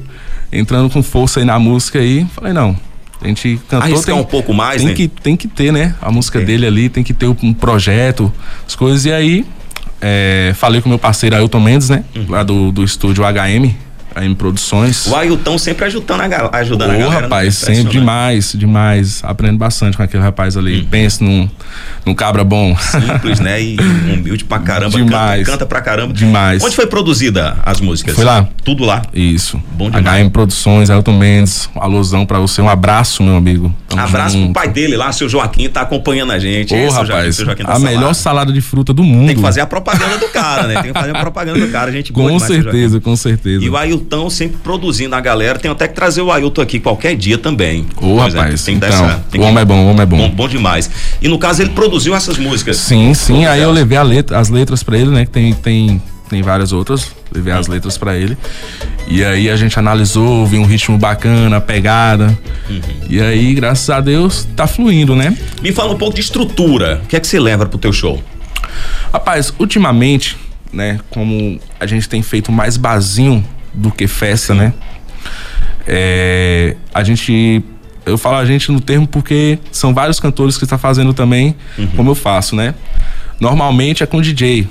entrando 0.52 0.90
com 0.90 1.02
força 1.02 1.40
aí 1.40 1.46
na 1.46 1.58
música 1.58 2.00
aí. 2.00 2.26
Falei, 2.36 2.54
não. 2.54 2.76
A 3.22 3.28
gente 3.28 3.60
cantou. 3.70 3.88
Arriscar 3.88 4.16
um 4.16 4.24
pouco 4.24 4.54
mais, 4.54 4.78
tem 4.78 4.88
né? 4.88 4.94
Que, 4.96 5.08
tem 5.08 5.38
que 5.38 5.48
ter, 5.48 5.72
né? 5.72 5.96
A 6.02 6.12
música 6.12 6.40
Tem. 6.40 6.48
dele 6.48 6.66
ali, 6.66 6.90
tem 6.90 7.04
que 7.04 7.14
ter 7.14 7.28
um 7.28 7.54
projeto, 7.54 8.34
as 8.68 8.76
coisas. 8.76 9.06
E 9.06 9.12
aí, 9.12 9.46
é, 10.02 10.54
falei 10.56 10.82
com 10.82 10.90
meu 10.90 10.98
parceiro 10.98 11.36
Ailton 11.36 11.60
Mendes, 11.60 11.90
né? 11.90 12.04
Lá 12.28 12.42
do, 12.42 12.72
do 12.72 12.84
estúdio 12.84 13.24
HM, 13.24 13.76
AM 14.16 14.36
Produções. 14.36 15.08
O 15.08 15.16
Ailton 15.16 15.58
sempre 15.58 15.86
ajudando 15.86 16.22
a, 16.22 16.28
ga- 16.28 16.50
ajudando 16.54 16.92
a 16.92 16.94
galera. 16.98 17.10
né? 17.10 17.20
rapaz, 17.22 17.56
sempre 17.56 17.92
demais, 17.92 18.54
demais. 18.56 19.22
Aprendo 19.24 19.58
bastante 19.58 19.96
com 19.98 20.04
aquele 20.04 20.24
rapaz 20.24 20.58
ali. 20.58 20.84
Pense 20.84 21.24
num, 21.24 21.50
num 22.06 22.14
cabra 22.14 22.44
bom. 22.44 22.76
Simples, 22.78 23.40
né? 23.40 23.62
E 23.62 23.78
humilde 24.14 24.44
pra 24.46 24.60
caramba. 24.60 24.98
Demais. 24.98 25.40
Canta, 25.46 25.52
canta 25.52 25.66
pra 25.66 25.82
caramba. 25.82 26.14
Demais. 26.14 26.64
Onde 26.64 26.76
foi 26.76 26.88
produzida 26.88 27.58
as 27.64 27.80
músicas? 27.80 28.16
Foi 28.16 28.24
lá. 28.26 28.48
Tudo 28.64 28.84
lá. 28.86 29.02
Isso. 29.14 29.62
Bom 29.74 29.90
demais. 29.90 30.26
HM 30.26 30.30
Produções, 30.30 30.90
Elton 30.90 31.18
Mendes, 31.18 31.70
um 31.76 31.82
alusão 31.82 32.26
pra 32.26 32.40
você. 32.40 32.62
Um 32.62 32.70
abraço, 32.70 33.24
meu 33.24 33.36
amigo. 33.36 33.74
Tamo 33.88 34.02
Abraço 34.04 34.36
pro 34.36 34.46
junto. 34.48 34.54
pai 34.54 34.70
dele 34.70 34.96
lá, 34.96 35.12
seu 35.12 35.28
Joaquim, 35.28 35.68
tá 35.70 35.82
acompanhando 35.82 36.32
a 36.32 36.40
gente. 36.40 36.74
Ô, 36.74 36.78
Esse, 36.78 36.96
seu 36.96 37.06
Joaquim, 37.06 37.12
rapaz, 37.12 37.36
seu 37.36 37.46
Joaquim 37.46 37.64
da 37.64 37.70
a 37.70 37.76
Salada. 37.76 37.96
melhor 37.96 38.14
salada 38.14 38.54
de 38.54 38.62
fruta 38.62 38.94
do 38.94 39.04
mundo. 39.04 39.28
Tem 39.28 39.36
que 39.36 39.42
fazer 39.42 39.62
a 39.62 39.66
propaganda 39.66 40.18
do 40.18 40.28
cara, 40.30 40.68
né? 40.68 40.82
Tem 40.82 40.94
que 40.94 41.00
fazer 41.00 41.16
a 41.16 41.20
propaganda 41.20 41.60
do 41.60 41.68
cara. 41.72 41.90
A 41.90 41.94
gente 41.94 42.12
Com 42.22 42.40
certeza, 42.40 43.00
com 43.02 43.16
certeza. 43.16 43.64
E 43.66 43.70
o 43.70 43.76
Ailton 43.78 44.01
sempre 44.30 44.58
produzindo 44.64 45.16
a 45.16 45.22
galera. 45.22 45.58
Tem 45.60 45.70
até 45.72 45.88
que 45.88 45.94
trazer 45.94 46.22
o 46.22 46.32
Ailton 46.32 46.62
aqui 46.62 46.80
qualquer 46.80 47.16
dia 47.16 47.38
também. 47.38 47.86
Ô, 48.02 48.20
é, 48.20 48.28
rapaz, 48.28 48.64
tem 48.64 48.76
então, 48.76 48.90
essa- 48.90 49.24
o 49.28 49.32
que- 49.32 49.40
homem 49.40 49.60
é 49.62 49.66
bom, 49.66 49.86
o 49.86 49.88
homem 49.90 50.02
é 50.02 50.06
bom. 50.06 50.18
Bom, 50.18 50.30
bom 50.30 50.48
demais. 50.48 50.90
E 51.22 51.28
no 51.28 51.38
caso, 51.40 51.62
ele 51.62 51.72
produziu 51.72 52.16
essas 52.16 52.38
músicas. 52.38 52.78
Sim, 52.78 53.14
sim. 53.14 53.46
Aí 53.46 53.62
eu 53.62 53.72
levei 53.72 54.02
letra- 54.04 54.40
as 54.40 54.50
letras 54.50 54.84
pra 54.84 54.98
ele, 54.98 55.10
né? 55.12 55.26
Que 55.26 55.32
tem, 55.32 55.54
tem, 55.54 56.02
tem 56.30 56.42
várias 56.42 56.72
outras. 56.72 57.12
Levei 57.34 57.54
as 57.54 57.68
letras 57.68 57.98
pra 57.98 58.18
ele. 58.18 58.38
E 59.08 59.24
aí 59.24 59.50
a 59.50 59.56
gente 59.56 59.78
analisou, 59.80 60.46
viu 60.46 60.62
um 60.62 60.66
ritmo 60.66 60.98
bacana, 60.98 61.62
pegada. 61.62 62.38
Uhum. 62.70 62.80
E 63.10 63.22
aí, 63.22 63.54
graças 63.54 63.90
a 63.90 64.00
Deus, 64.02 64.48
tá 64.56 64.68
fluindo, 64.68 65.16
né? 65.16 65.36
Me 65.62 65.72
fala 65.72 65.94
um 65.94 65.98
pouco 65.98 66.16
de 66.16 66.22
estrutura. 66.22 67.02
O 67.04 67.08
que 67.08 67.16
é 67.16 67.20
que 67.20 67.28
você 67.28 67.40
leva 67.40 67.66
pro 67.66 67.78
teu 67.78 67.94
show? 67.94 68.22
Rapaz, 69.14 69.54
ultimamente, 69.60 70.38
né, 70.72 71.00
como 71.10 71.60
a 71.80 71.86
gente 71.86 72.08
tem 72.08 72.22
feito 72.22 72.52
mais 72.52 72.78
barzinho 72.78 73.44
do 73.74 73.92
que 73.92 74.08
festa, 74.08 74.54
né? 74.54 74.74
É, 75.88 76.76
a 76.94 77.04
gente. 77.04 77.64
Eu 78.06 78.18
falo 78.18 78.38
a 78.38 78.46
gente 78.46 78.72
no 78.72 78.82
termo 78.82 79.08
porque 79.08 79.60
são 79.72 79.94
vários 79.94 80.20
cantores 80.20 80.58
que 80.58 80.64
estão 80.64 80.78
fazendo 80.78 81.14
também, 81.14 81.56
como 81.96 82.12
eu 82.12 82.16
faço, 82.16 82.56
né? 82.56 82.74
Normalmente 83.40 84.02
é 84.02 84.06
com 84.08 84.20
DJ, 84.20 84.68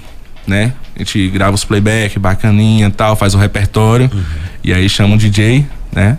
né? 0.46 0.72
gente 1.02 1.28
grava 1.28 1.54
os 1.54 1.64
playback, 1.64 2.18
bacaninha 2.18 2.90
tal, 2.90 3.16
faz 3.16 3.34
o 3.34 3.38
repertório. 3.38 4.10
Uhum. 4.12 4.22
E 4.62 4.72
aí 4.72 4.88
chama 4.88 5.14
um 5.14 5.16
DJ, 5.16 5.66
né? 5.92 6.18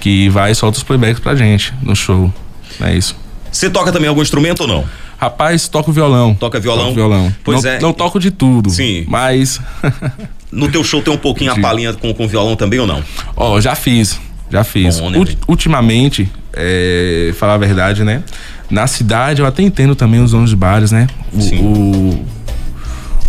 Que 0.00 0.28
vai 0.28 0.52
e 0.52 0.54
solta 0.54 0.78
os 0.78 0.84
playbacks 0.84 1.20
pra 1.20 1.34
gente 1.34 1.74
no 1.82 1.94
show. 1.94 2.32
É 2.80 2.94
isso. 2.94 3.16
Você 3.50 3.70
toca 3.70 3.92
também 3.92 4.08
algum 4.08 4.22
instrumento 4.22 4.62
ou 4.62 4.68
não? 4.68 4.84
Rapaz, 5.16 5.68
toco 5.68 5.92
violão. 5.92 6.34
Toca 6.34 6.58
violão? 6.58 6.86
Toco 6.86 6.94
violão. 6.94 7.34
Pois 7.44 7.62
não, 7.62 7.70
é. 7.70 7.80
Não 7.80 7.92
toco 7.92 8.18
de 8.18 8.30
tudo. 8.30 8.70
Sim. 8.70 9.04
Mas. 9.08 9.60
no 10.54 10.70
teu 10.70 10.84
show 10.84 11.02
tem 11.02 11.12
um 11.12 11.18
pouquinho 11.18 11.52
a 11.52 11.58
palhinha 11.58 11.92
com, 11.92 12.14
com 12.14 12.26
violão 12.28 12.56
também 12.56 12.78
ou 12.78 12.86
não? 12.86 13.02
Ó, 13.36 13.54
oh, 13.54 13.60
já 13.60 13.74
fiz. 13.74 14.18
Já 14.50 14.62
fiz. 14.62 15.00
Bom, 15.00 15.10
né, 15.10 15.18
ultimamente, 15.48 16.30
é, 16.52 17.34
falar 17.36 17.54
a 17.54 17.58
verdade, 17.58 18.04
né? 18.04 18.22
Na 18.70 18.86
cidade 18.86 19.42
eu 19.42 19.46
até 19.46 19.62
entendo 19.62 19.94
também 19.94 20.20
os 20.20 20.30
donos 20.30 20.50
de 20.50 20.56
bares, 20.56 20.92
né? 20.92 21.08
O, 21.32 21.40
Sim. 21.40 22.24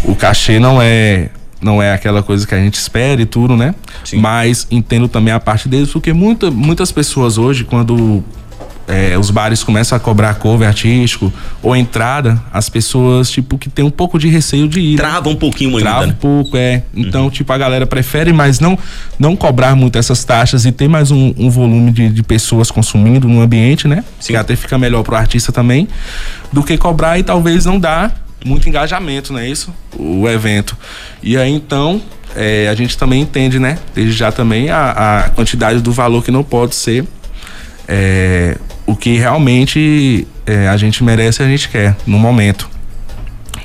o, 0.06 0.12
o 0.12 0.16
cachê 0.16 0.60
não 0.60 0.82
é 0.82 1.30
não 1.62 1.82
é 1.82 1.94
aquela 1.94 2.22
coisa 2.22 2.46
que 2.46 2.54
a 2.54 2.60
gente 2.60 2.76
espera 2.76 3.20
e 3.20 3.26
tudo, 3.26 3.58
né? 3.58 3.74
Sim. 4.04 4.18
Mas 4.18 4.68
entendo 4.70 5.08
também 5.08 5.34
a 5.34 5.40
parte 5.40 5.68
deles, 5.68 5.92
porque 5.92 6.14
muita, 6.14 6.52
muitas 6.52 6.92
pessoas 6.92 7.40
hoje, 7.40 7.64
quando 7.64 8.24
é, 8.88 9.18
os 9.18 9.32
bares 9.32 9.64
começam 9.64 9.96
a 9.96 10.00
cobrar 10.00 10.36
cover 10.36 10.68
artístico 10.68 11.34
ou 11.62 11.76
entrada, 11.76 12.42
as 12.54 12.70
pessoas, 12.70 13.30
tipo, 13.30 13.58
que 13.58 13.70
tem 13.70 13.84
um 13.84 13.90
pouco 13.90 14.20
de 14.20 14.28
receio 14.28 14.68
de 14.68 14.80
ir. 14.80 14.98
Trava 14.98 15.30
um 15.30 15.36
pouquinho 15.36 15.72
ainda. 15.72 15.82
Trava 15.82 16.08
né? 16.08 16.14
um 16.14 16.16
pouco, 16.16 16.56
é. 16.56 16.84
Então, 16.94 17.24
uhum. 17.24 17.30
tipo, 17.30 17.52
a 17.52 17.58
galera 17.58 17.88
prefere, 17.88 18.32
mas 18.32 18.60
não, 18.60 18.78
não 19.18 19.36
cobrar 19.36 19.76
muito 19.76 19.98
essas 19.98 20.24
taxas 20.24 20.66
e 20.66 20.72
ter 20.72 20.88
mais 20.88 21.12
um, 21.12 21.34
um 21.38 21.50
volume 21.50 21.92
de, 21.92 22.10
de, 22.10 22.24
pessoas 22.24 22.70
consumindo 22.70 23.28
no 23.28 23.42
ambiente, 23.42 23.88
né? 23.88 24.04
Sim. 24.20 24.34
Que 24.34 24.38
até 24.38 24.56
fica 24.56 24.78
melhor 24.78 25.04
pro 25.04 25.16
artista 25.16 25.52
também, 25.52 25.88
do 26.52 26.64
que 26.64 26.78
cobrar 26.78 27.18
e 27.18 27.24
talvez 27.24 27.66
não 27.66 27.80
dar 27.80 28.24
muito 28.46 28.70
engajamento, 28.70 29.34
não 29.34 29.40
é 29.40 29.50
isso? 29.50 29.74
O 29.98 30.30
evento. 30.30 30.78
E 31.24 31.36
aí, 31.36 31.52
então, 31.52 32.00
é, 32.36 32.68
a 32.68 32.76
gente 32.76 32.96
também 32.96 33.22
entende, 33.22 33.58
né? 33.58 33.80
Desde 33.96 34.14
já 34.14 34.32
também 34.32 34.70
a, 34.70 35.24
a 35.26 35.30
quantidade 35.30 35.82
do 35.82 35.92
valor 35.92 36.24
que 36.24 36.30
não 36.30 36.44
pode 36.44 36.76
ser 36.76 37.04
é, 37.88 38.58
o 38.86 38.96
que 38.96 39.18
realmente 39.18 40.28
é, 40.46 40.68
a 40.68 40.78
gente 40.78 41.04
merece 41.04 41.42
e 41.42 41.46
a 41.46 41.50
gente 41.50 41.70
quer 41.70 41.96
no 42.06 42.18
momento. 42.18 42.70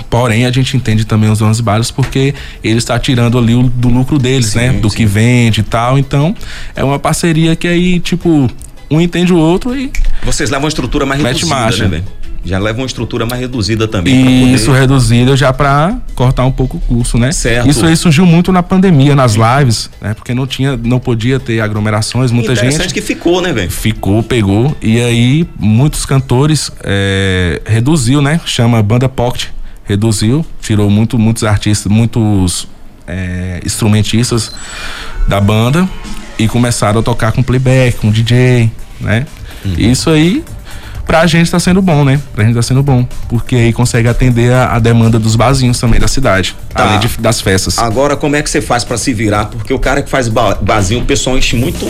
Porém, 0.08 0.44
a 0.44 0.50
gente 0.50 0.76
entende 0.76 1.04
também 1.04 1.30
os 1.30 1.38
donos 1.38 1.58
de 1.58 1.62
bares 1.62 1.90
porque 1.90 2.34
ele 2.64 2.78
está 2.78 2.98
tirando 2.98 3.38
ali 3.38 3.54
o, 3.54 3.62
do 3.62 3.88
lucro 3.88 4.18
deles, 4.18 4.46
sim, 4.46 4.58
né? 4.58 4.72
Do 4.72 4.90
sim. 4.90 4.96
que 4.96 5.06
vende 5.06 5.60
e 5.60 5.62
tal. 5.62 5.98
Então, 5.98 6.34
é 6.74 6.82
uma 6.82 6.98
parceria 6.98 7.54
que 7.54 7.68
aí, 7.68 8.00
tipo, 8.00 8.50
um 8.90 9.00
entende 9.00 9.32
o 9.32 9.38
outro 9.38 9.74
e. 9.78 9.92
Vocês 10.24 10.50
levam 10.50 10.64
uma 10.64 10.68
estrutura 10.68 11.06
mais 11.06 11.22
reduzida, 11.22 11.54
marcha. 11.54 11.84
né, 11.84 11.88
velho? 11.88 12.04
Já 12.42 12.58
leva 12.58 12.78
uma 12.78 12.86
estrutura 12.86 13.26
mais 13.26 13.40
reduzida 13.40 13.86
também. 13.86 14.54
Isso 14.54 14.66
poder... 14.66 14.80
reduzida 14.80 15.36
já 15.36 15.52
para 15.52 15.96
cortar 16.14 16.46
um 16.46 16.50
pouco 16.50 16.78
o 16.78 16.80
custo, 16.80 17.18
né? 17.18 17.32
Certo. 17.32 17.68
Isso 17.68 17.84
aí 17.84 17.94
surgiu 17.96 18.24
muito 18.24 18.50
na 18.50 18.62
pandemia, 18.62 19.14
nas 19.14 19.34
lives, 19.34 19.90
né? 20.00 20.14
Porque 20.14 20.32
não 20.32 20.46
tinha, 20.46 20.76
não 20.76 20.98
podia 20.98 21.38
ter 21.38 21.60
aglomerações, 21.60 22.30
muita 22.30 22.52
Interessante 22.52 22.82
gente. 22.82 22.94
que 22.94 23.02
ficou, 23.02 23.42
né, 23.42 23.52
velho? 23.52 23.70
Ficou, 23.70 24.22
pegou. 24.22 24.74
E 24.80 24.98
aí, 25.00 25.46
muitos 25.58 26.06
cantores 26.06 26.72
é, 26.82 27.60
reduziu, 27.66 28.22
né? 28.22 28.40
Chama 28.46 28.82
banda 28.82 29.08
pocket. 29.08 29.48
Reduziu, 29.84 30.46
tirou 30.62 30.88
muito, 30.88 31.18
muitos 31.18 31.44
artistas, 31.44 31.90
muitos 31.92 32.68
é, 33.06 33.60
instrumentistas 33.66 34.52
da 35.28 35.40
banda 35.40 35.86
e 36.38 36.48
começaram 36.48 37.00
a 37.00 37.02
tocar 37.02 37.32
com 37.32 37.42
playback, 37.42 37.98
com 37.98 38.10
DJ, 38.10 38.70
né? 39.00 39.26
Uhum. 39.64 39.74
Isso 39.76 40.08
aí 40.08 40.42
pra 41.10 41.26
gente 41.26 41.50
tá 41.50 41.58
sendo 41.58 41.82
bom, 41.82 42.04
né? 42.04 42.20
Pra 42.32 42.44
gente 42.44 42.54
tá 42.54 42.62
sendo 42.62 42.84
bom. 42.84 43.04
Porque 43.28 43.56
aí 43.56 43.72
consegue 43.72 44.06
atender 44.06 44.52
a, 44.52 44.76
a 44.76 44.78
demanda 44.78 45.18
dos 45.18 45.34
barzinhos 45.34 45.76
também 45.80 45.98
da 45.98 46.06
cidade. 46.06 46.54
Tá. 46.72 46.84
Além 46.84 47.00
de, 47.00 47.08
das 47.18 47.40
festas. 47.40 47.80
Agora, 47.80 48.16
como 48.16 48.36
é 48.36 48.42
que 48.42 48.48
você 48.48 48.60
faz 48.60 48.84
para 48.84 48.96
se 48.96 49.12
virar? 49.12 49.46
Porque 49.46 49.74
o 49.74 49.78
cara 49.78 50.02
que 50.02 50.08
faz 50.08 50.28
ba 50.28 50.54
barzinho, 50.54 51.02
o 51.02 51.04
pessoal 51.04 51.36
enche 51.36 51.56
muito. 51.56 51.84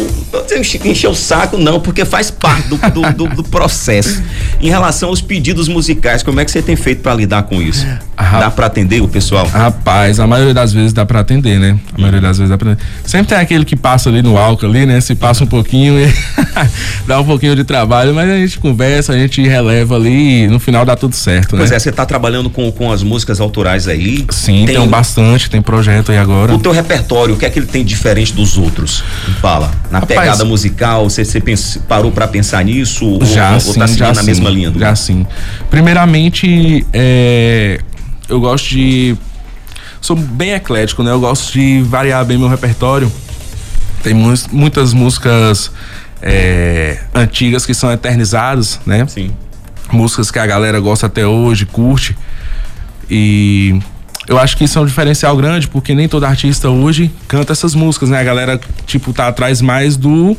Enche, 0.56 1.06
o 1.06 1.14
saco, 1.14 1.58
não, 1.58 1.80
porque 1.80 2.06
faz 2.06 2.30
parte 2.30 2.68
do, 2.68 2.76
do, 2.78 3.12
do, 3.12 3.34
do, 3.36 3.44
processo. 3.44 4.22
Em 4.58 4.70
relação 4.70 5.10
aos 5.10 5.20
pedidos 5.20 5.68
musicais, 5.68 6.22
como 6.22 6.40
é 6.40 6.44
que 6.46 6.50
você 6.50 6.62
tem 6.62 6.74
feito 6.74 7.02
para 7.02 7.14
lidar 7.14 7.42
com 7.42 7.60
isso? 7.60 7.86
Ah, 8.16 8.40
dá 8.40 8.50
para 8.50 8.66
atender 8.66 9.02
o 9.02 9.08
pessoal? 9.08 9.46
Rapaz, 9.46 10.18
a 10.18 10.26
maioria 10.26 10.54
das 10.54 10.72
vezes 10.72 10.92
dá 10.94 11.04
para 11.04 11.20
atender, 11.20 11.58
né? 11.58 11.78
A 11.92 12.00
maioria 12.00 12.20
das 12.22 12.38
vezes 12.38 12.50
dá 12.50 12.56
pra 12.56 12.72
atender. 12.72 12.86
Sempre 13.04 13.28
tem 13.28 13.38
aquele 13.38 13.64
que 13.64 13.76
passa 13.76 14.08
ali 14.08 14.22
no 14.22 14.38
álcool 14.38 14.66
ali, 14.66 14.86
né? 14.86 15.00
Se 15.00 15.14
passa 15.14 15.44
um 15.44 15.46
pouquinho 15.46 15.98
e 15.98 16.12
dá 17.06 17.20
um 17.20 17.24
pouquinho 17.24 17.54
de 17.54 17.64
trabalho, 17.64 18.14
mas 18.14 18.30
a 18.30 18.36
gente 18.36 18.58
conversa, 18.58 19.09
a 19.12 19.18
gente 19.18 19.42
releva 19.42 19.96
ali 19.96 20.44
e 20.44 20.48
no 20.48 20.58
final 20.58 20.84
dá 20.84 20.96
tudo 20.96 21.14
certo, 21.14 21.56
Pois 21.56 21.70
né? 21.70 21.76
é, 21.76 21.78
você 21.78 21.92
tá 21.92 22.04
trabalhando 22.06 22.50
com, 22.50 22.70
com 22.72 22.90
as 22.90 23.02
músicas 23.02 23.40
autorais 23.40 23.88
aí? 23.88 24.24
Sim, 24.30 24.64
tem, 24.66 24.78
um 24.78 24.86
bastante, 24.86 25.50
tem 25.50 25.60
projeto 25.62 26.12
aí 26.12 26.18
agora. 26.18 26.54
O 26.54 26.58
teu 26.58 26.72
repertório, 26.72 27.34
o 27.34 27.38
que 27.38 27.46
é 27.46 27.50
que 27.50 27.58
ele 27.58 27.66
tem 27.66 27.84
diferente 27.84 28.32
dos 28.32 28.56
outros? 28.56 29.02
Fala. 29.40 29.70
Na 29.90 30.00
Rapaz, 30.00 30.20
pegada 30.20 30.44
musical, 30.44 31.08
você, 31.08 31.24
você 31.24 31.40
parou 31.88 32.10
para 32.12 32.28
pensar 32.28 32.64
nisso? 32.64 33.18
Já 33.22 33.54
ou, 33.54 33.60
sim, 33.60 33.68
ou 33.68 33.74
tá 33.74 33.86
seguindo 33.86 33.98
já 33.98 34.12
na 34.12 34.20
sim, 34.20 34.26
mesma 34.26 34.50
linha? 34.50 34.70
Do... 34.70 34.78
Já 34.78 34.94
sim. 34.94 35.26
Primeiramente, 35.68 36.86
é, 36.92 37.80
eu 38.28 38.40
gosto 38.40 38.68
de... 38.70 39.16
Sou 40.00 40.16
bem 40.16 40.52
eclético, 40.52 41.02
né? 41.02 41.10
Eu 41.10 41.20
gosto 41.20 41.52
de 41.52 41.82
variar 41.82 42.24
bem 42.24 42.38
meu 42.38 42.48
repertório. 42.48 43.12
Tem 44.02 44.14
mu 44.14 44.32
muitas 44.50 44.94
músicas 44.94 45.70
é, 46.22 46.98
antigas 47.14 47.64
que 47.64 47.74
são 47.74 47.90
eternizadas, 47.92 48.80
né? 48.84 49.06
Sim. 49.06 49.32
Músicas 49.92 50.30
que 50.30 50.38
a 50.38 50.46
galera 50.46 50.78
gosta 50.80 51.06
até 51.06 51.26
hoje, 51.26 51.66
curte. 51.66 52.16
E 53.10 53.80
eu 54.28 54.38
acho 54.38 54.56
que 54.56 54.64
isso 54.64 54.78
é 54.78 54.82
um 54.82 54.86
diferencial 54.86 55.36
grande, 55.36 55.66
porque 55.66 55.94
nem 55.94 56.08
todo 56.08 56.24
artista 56.24 56.68
hoje 56.68 57.10
canta 57.26 57.52
essas 57.52 57.74
músicas, 57.74 58.10
né? 58.10 58.20
A 58.20 58.24
galera, 58.24 58.60
tipo, 58.86 59.12
tá 59.12 59.26
atrás 59.28 59.60
mais 59.60 59.96
do, 59.96 60.36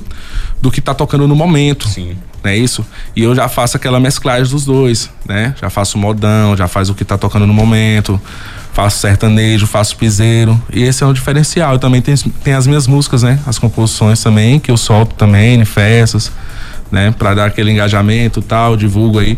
do 0.61 0.71
que 0.71 0.79
tá 0.79 0.93
tocando 0.93 1.27
no 1.27 1.35
momento. 1.35 1.89
Sim. 1.89 2.15
Não 2.43 2.49
é 2.51 2.57
isso? 2.57 2.85
E 3.15 3.21
eu 3.23 3.35
já 3.35 3.47
faço 3.47 3.77
aquela 3.77 3.99
mesclagem 3.99 4.51
dos 4.51 4.65
dois, 4.65 5.09
né? 5.27 5.53
Já 5.61 5.69
faço 5.69 5.97
modão, 5.97 6.57
já 6.57 6.67
faz 6.67 6.89
o 6.89 6.95
que 6.95 7.05
tá 7.05 7.17
tocando 7.17 7.45
no 7.45 7.53
momento, 7.53 8.19
faço 8.73 8.97
sertanejo, 8.99 9.67
faço 9.67 9.95
piseiro. 9.95 10.59
E 10.73 10.81
esse 10.81 11.03
é 11.03 11.05
um 11.07 11.13
diferencial. 11.13 11.73
Eu 11.73 11.79
também 11.79 12.01
tenho, 12.01 12.17
tenho 12.43 12.57
as 12.57 12.65
minhas 12.65 12.87
músicas, 12.87 13.21
né? 13.21 13.39
As 13.45 13.59
composições 13.59 14.21
também, 14.23 14.59
que 14.59 14.71
eu 14.71 14.77
solto 14.77 15.13
também 15.15 15.61
em 15.61 15.65
festas, 15.65 16.31
né? 16.91 17.13
Pra 17.17 17.33
dar 17.35 17.45
aquele 17.45 17.71
engajamento 17.71 18.39
e 18.39 18.43
tal, 18.43 18.75
divulgo 18.75 19.19
aí 19.19 19.37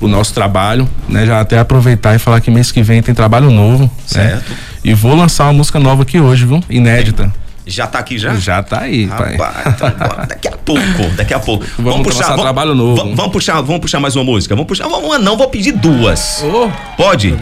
o 0.00 0.06
nosso 0.06 0.32
trabalho, 0.34 0.88
né? 1.08 1.26
Já 1.26 1.40
até 1.40 1.58
aproveitar 1.58 2.14
e 2.14 2.18
falar 2.18 2.40
que 2.40 2.50
mês 2.50 2.70
que 2.70 2.82
vem 2.82 3.02
tem 3.02 3.14
trabalho 3.14 3.50
novo, 3.50 3.90
Certo. 4.06 4.50
né? 4.50 4.56
E 4.84 4.94
vou 4.94 5.16
lançar 5.16 5.44
uma 5.44 5.54
música 5.54 5.80
nova 5.80 6.02
aqui 6.02 6.20
hoje, 6.20 6.44
viu? 6.46 6.62
Inédita. 6.70 7.32
Já 7.66 7.86
tá 7.88 7.98
aqui 7.98 8.16
já? 8.16 8.32
Já 8.36 8.62
tá 8.62 8.82
aí, 8.82 9.08
pai. 9.08 9.36
Rapaz, 9.36 9.74
então 9.74 9.90
bora, 9.90 10.26
daqui 10.30 10.46
a 10.46 10.52
pouco, 10.52 11.16
daqui 11.16 11.34
a 11.34 11.40
pouco. 11.40 11.66
Vamos 11.78 12.02
começar 12.06 12.36
trabalho 12.36 12.76
novo. 12.76 12.96
Vamos, 12.96 13.16
vamos 13.16 13.32
puxar, 13.32 13.60
vamos 13.60 13.80
puxar 13.80 13.98
mais 13.98 14.14
uma 14.14 14.24
música. 14.24 14.54
Vamos 14.54 14.68
puxar, 14.68 14.86
vamos, 14.86 15.04
uma 15.04 15.18
não, 15.18 15.36
vou 15.36 15.48
pedir 15.48 15.72
duas. 15.72 16.44
Oh, 16.44 16.70
Pode? 16.96 17.36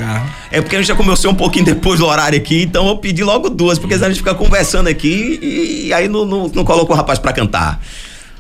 É 0.51 0.63
porque 0.63 0.77
a 0.77 0.79
gente 0.79 0.89
já 0.89 0.95
começou 0.95 1.31
um 1.31 1.35
pouquinho 1.35 1.67
depois 1.67 1.99
do 1.99 2.07
horário 2.07 2.39
aqui, 2.39 2.63
então 2.63 2.83
eu 2.83 2.89
vou 2.89 2.99
pedir 2.99 3.23
logo 3.23 3.51
duas, 3.51 3.79
porque 3.79 3.95
senão 3.95 4.07
a 4.07 4.11
gente 4.11 4.21
fica 4.21 4.35
conversando 4.35 4.89
aqui 4.89 5.39
e, 5.43 5.89
e 5.89 5.93
aí 5.93 6.09
não, 6.09 6.25
não, 6.25 6.49
não 6.49 6.65
coloca 6.65 6.91
o 6.91 6.97
rapaz 6.97 7.19
pra 7.19 7.33
cantar. 7.33 7.79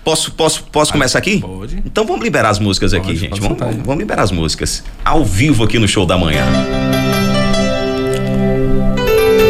Posso, 0.03 0.33
posso, 0.33 0.64
posso 0.64 0.93
começar 0.93 1.19
aqui? 1.19 1.41
pode. 1.41 1.83
Então 1.85 2.07
vamos 2.07 2.23
liberar 2.23 2.50
as 2.50 2.59
músicas 2.59 2.95
aqui, 2.95 3.07
Pode, 3.07 3.19
gente. 3.19 3.31
pode 3.31 3.43
Vamos, 3.43 3.62
aí. 3.62 3.81
vamos 3.85 3.99
liberar 3.99 4.23
as 4.23 4.31
músicas. 4.31 4.85
Ao 5.05 5.25
vivo 5.25 5.64
aqui 5.64 5.79
no 5.79 5.88
show 5.88 6.07
da 6.07 6.17
manhã. 6.17 6.45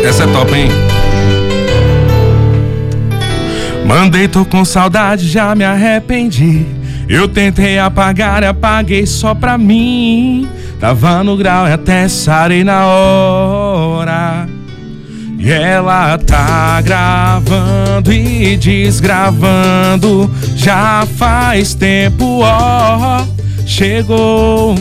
Essa 0.05 0.25
é 0.25 0.26
top, 0.29 0.53
hein? 0.55 0.69
Mandei, 3.85 4.26
tô 4.26 4.45
com 4.45 4.64
saudade, 4.64 5.29
já 5.29 5.55
me 5.55 5.62
arrependi. 5.62 6.64
Eu 7.07 7.29
tentei 7.29 7.79
apagar 7.79 8.43
apaguei 8.47 9.07
só 9.07 9.35
pra 9.35 9.59
mim. 9.59 10.49
Tava 10.81 11.23
no 11.23 11.37
grau 11.37 11.69
e 11.69 11.73
até 11.73 12.09
sarei 12.09 12.64
na 12.64 12.87
hora. 12.87 14.49
E 15.38 15.50
ela 15.50 16.17
tá 16.17 16.81
gravando 16.81 18.11
e 18.11 18.57
desgravando. 18.57 20.31
Já 20.57 21.07
faz 21.17 21.75
tempo, 21.75 22.41
ó. 22.43 23.23
Chegou 23.67 24.75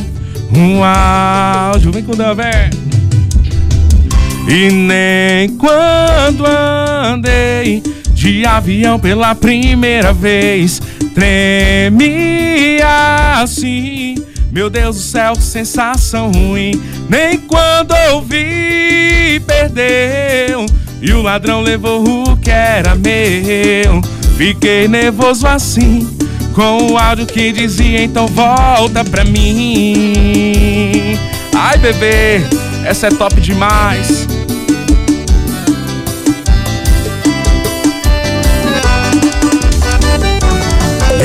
um 0.55 0.81
áudio. 0.81 1.91
Vem 1.91 2.03
com 2.03 2.15
o. 2.15 2.69
E 4.47 4.71
nem 4.71 5.49
quando 5.57 6.45
andei 6.45 7.83
de 8.23 8.45
avião 8.45 8.97
pela 8.97 9.35
primeira 9.35 10.13
vez 10.13 10.81
treme 11.13 12.79
assim. 12.81 14.15
Meu 14.49 14.69
Deus 14.69 14.95
do 14.95 15.01
céu, 15.01 15.33
que 15.33 15.43
sensação 15.43 16.31
ruim. 16.31 16.81
Nem 17.09 17.37
quando 17.37 17.93
ouvi, 18.13 19.41
perdeu. 19.45 20.65
E 21.01 21.11
o 21.11 21.21
ladrão 21.21 21.59
levou 21.59 22.01
o 22.01 22.37
que 22.37 22.49
era 22.49 22.95
meu. 22.95 24.01
Fiquei 24.37 24.87
nervoso 24.87 25.45
assim, 25.45 26.09
com 26.55 26.93
o 26.93 26.97
áudio 26.97 27.25
que 27.25 27.51
dizia: 27.51 28.03
então 28.03 28.25
volta 28.27 29.03
pra 29.03 29.25
mim. 29.25 31.19
Ai, 31.53 31.77
bebê, 31.77 32.39
essa 32.85 33.07
é 33.07 33.09
top 33.09 33.41
demais. 33.41 34.25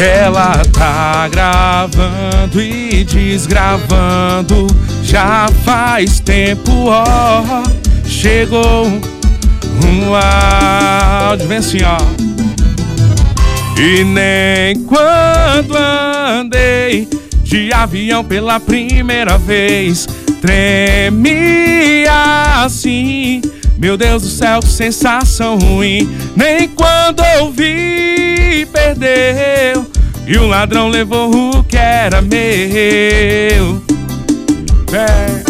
Ela 0.01 0.63
tá 0.73 1.27
gravando 1.27 2.63
e 2.63 3.03
desgravando 3.03 4.69
já 5.03 5.49
faz 5.65 6.21
tempo, 6.21 6.71
ó. 6.87 7.65
Chegou 8.05 8.87
um 8.87 10.15
áudio, 10.15 11.49
vem 11.49 11.59
assim, 11.59 11.79
ó. 11.83 11.99
E 13.77 14.05
nem 14.05 14.85
quando 14.85 15.77
andei 15.77 17.09
de 17.43 17.73
avião 17.73 18.23
pela 18.23 18.61
primeira 18.61 19.37
vez, 19.37 20.07
tremia 20.41 22.13
assim. 22.63 23.43
Meu 23.79 23.97
Deus 23.97 24.23
do 24.23 24.29
céu, 24.29 24.59
que 24.59 24.69
sensação 24.69 25.57
ruim. 25.57 26.09
Nem 26.35 26.69
quando 26.69 27.23
ouvi, 27.41 28.67
perdeu. 28.73 29.87
E 30.27 30.37
o 30.37 30.49
ladrão 30.49 30.89
levou 30.89 31.31
o 31.31 31.63
que 31.63 31.77
era 31.77 32.21
meu. 32.21 33.81
É. 34.93 35.49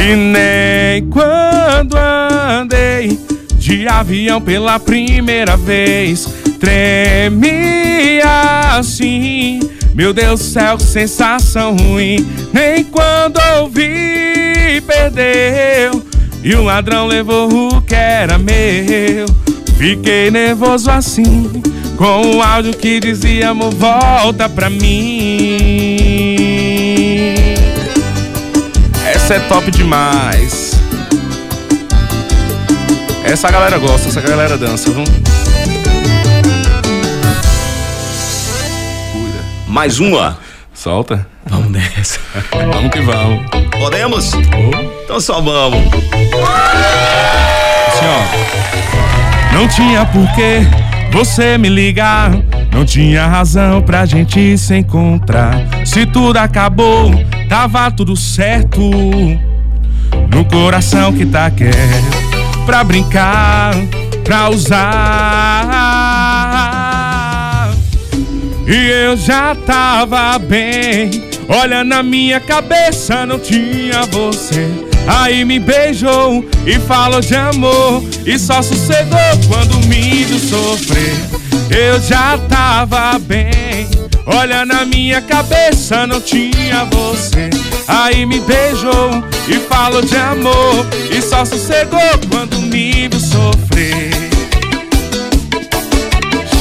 E 0.00 0.16
nem 0.16 1.04
quando 1.10 1.96
andei 1.96 3.18
de 3.56 3.88
avião 3.88 4.40
pela 4.40 4.78
primeira 4.78 5.56
vez, 5.56 6.28
tremia 6.60 8.24
assim. 8.78 9.60
Meu 9.94 10.12
Deus 10.12 10.40
do 10.40 10.46
céu, 10.46 10.76
que 10.76 10.84
sensação 10.84 11.76
ruim. 11.76 12.26
Nem 12.52 12.84
quando 12.84 13.38
ouvi, 13.60 14.80
perdeu. 14.86 16.02
E 16.42 16.54
o 16.54 16.62
ladrão 16.62 17.06
levou 17.06 17.48
o 17.76 17.82
que 17.82 17.94
era 17.94 18.38
meu. 18.38 19.26
Fiquei 19.76 20.30
nervoso 20.30 20.90
assim, 20.90 21.50
com 21.96 22.36
o 22.36 22.42
áudio 22.42 22.76
que 22.76 23.00
dizia: 23.00 23.50
amor, 23.50 23.72
volta 23.74 24.48
pra 24.48 24.70
mim. 24.70 25.56
Essa 29.06 29.34
é 29.34 29.40
top 29.40 29.70
demais. 29.70 30.72
Essa 33.24 33.50
galera 33.50 33.78
gosta, 33.78 34.08
essa 34.08 34.20
galera 34.20 34.56
dança, 34.56 34.90
viu? 34.90 35.04
Mais 39.70 40.00
uma. 40.00 40.36
Solta. 40.74 41.24
Vamos 41.46 41.70
nessa. 41.70 42.18
vamos 42.72 42.90
que 42.90 43.00
vamos. 43.00 43.46
Podemos? 43.78 44.34
Oh. 44.34 45.04
Então 45.04 45.20
só 45.20 45.40
vamos. 45.40 45.78
Assim, 47.86 48.04
ó. 48.04 49.54
Não 49.54 49.68
tinha 49.68 50.04
porquê 50.06 50.66
você 51.12 51.56
me 51.56 51.68
ligar. 51.68 52.32
Não 52.72 52.84
tinha 52.84 53.28
razão 53.28 53.80
pra 53.80 54.04
gente 54.06 54.58
se 54.58 54.74
encontrar. 54.78 55.54
Se 55.84 56.04
tudo 56.04 56.38
acabou, 56.38 57.12
tava 57.48 57.92
tudo 57.92 58.16
certo. 58.16 58.80
No 60.34 60.44
coração 60.50 61.12
que 61.12 61.24
tá 61.24 61.48
quieto. 61.48 61.76
Pra 62.66 62.82
brincar, 62.82 63.72
pra 64.24 64.50
usar 64.50 66.09
e 68.70 68.88
eu 68.88 69.16
já 69.16 69.52
tava 69.54 70.38
bem. 70.38 71.10
Olha 71.48 71.82
na 71.82 72.04
minha 72.04 72.38
cabeça, 72.38 73.26
não 73.26 73.36
tinha 73.40 74.06
você. 74.06 74.68
Aí 75.08 75.44
me 75.44 75.58
beijou 75.58 76.44
e 76.64 76.78
falou 76.78 77.20
de 77.20 77.34
amor. 77.34 78.04
E 78.24 78.38
só 78.38 78.62
sossegou 78.62 79.18
quando 79.48 79.84
me 79.88 80.24
viu 80.24 80.38
sofrer. 80.38 81.16
Eu 81.68 82.00
já 82.00 82.38
tava 82.48 83.18
bem. 83.18 83.88
Olha 84.24 84.64
na 84.64 84.84
minha 84.84 85.20
cabeça, 85.20 86.06
não 86.06 86.20
tinha 86.20 86.84
você. 86.92 87.50
Aí 87.88 88.24
me 88.24 88.38
beijou 88.38 89.24
e 89.48 89.58
falou 89.68 90.02
de 90.02 90.16
amor. 90.16 90.86
E 91.10 91.20
só 91.20 91.44
sossegou 91.44 92.00
quando 92.30 92.56
me 92.60 93.08
viu 93.08 93.18
sofrer. 93.18 94.10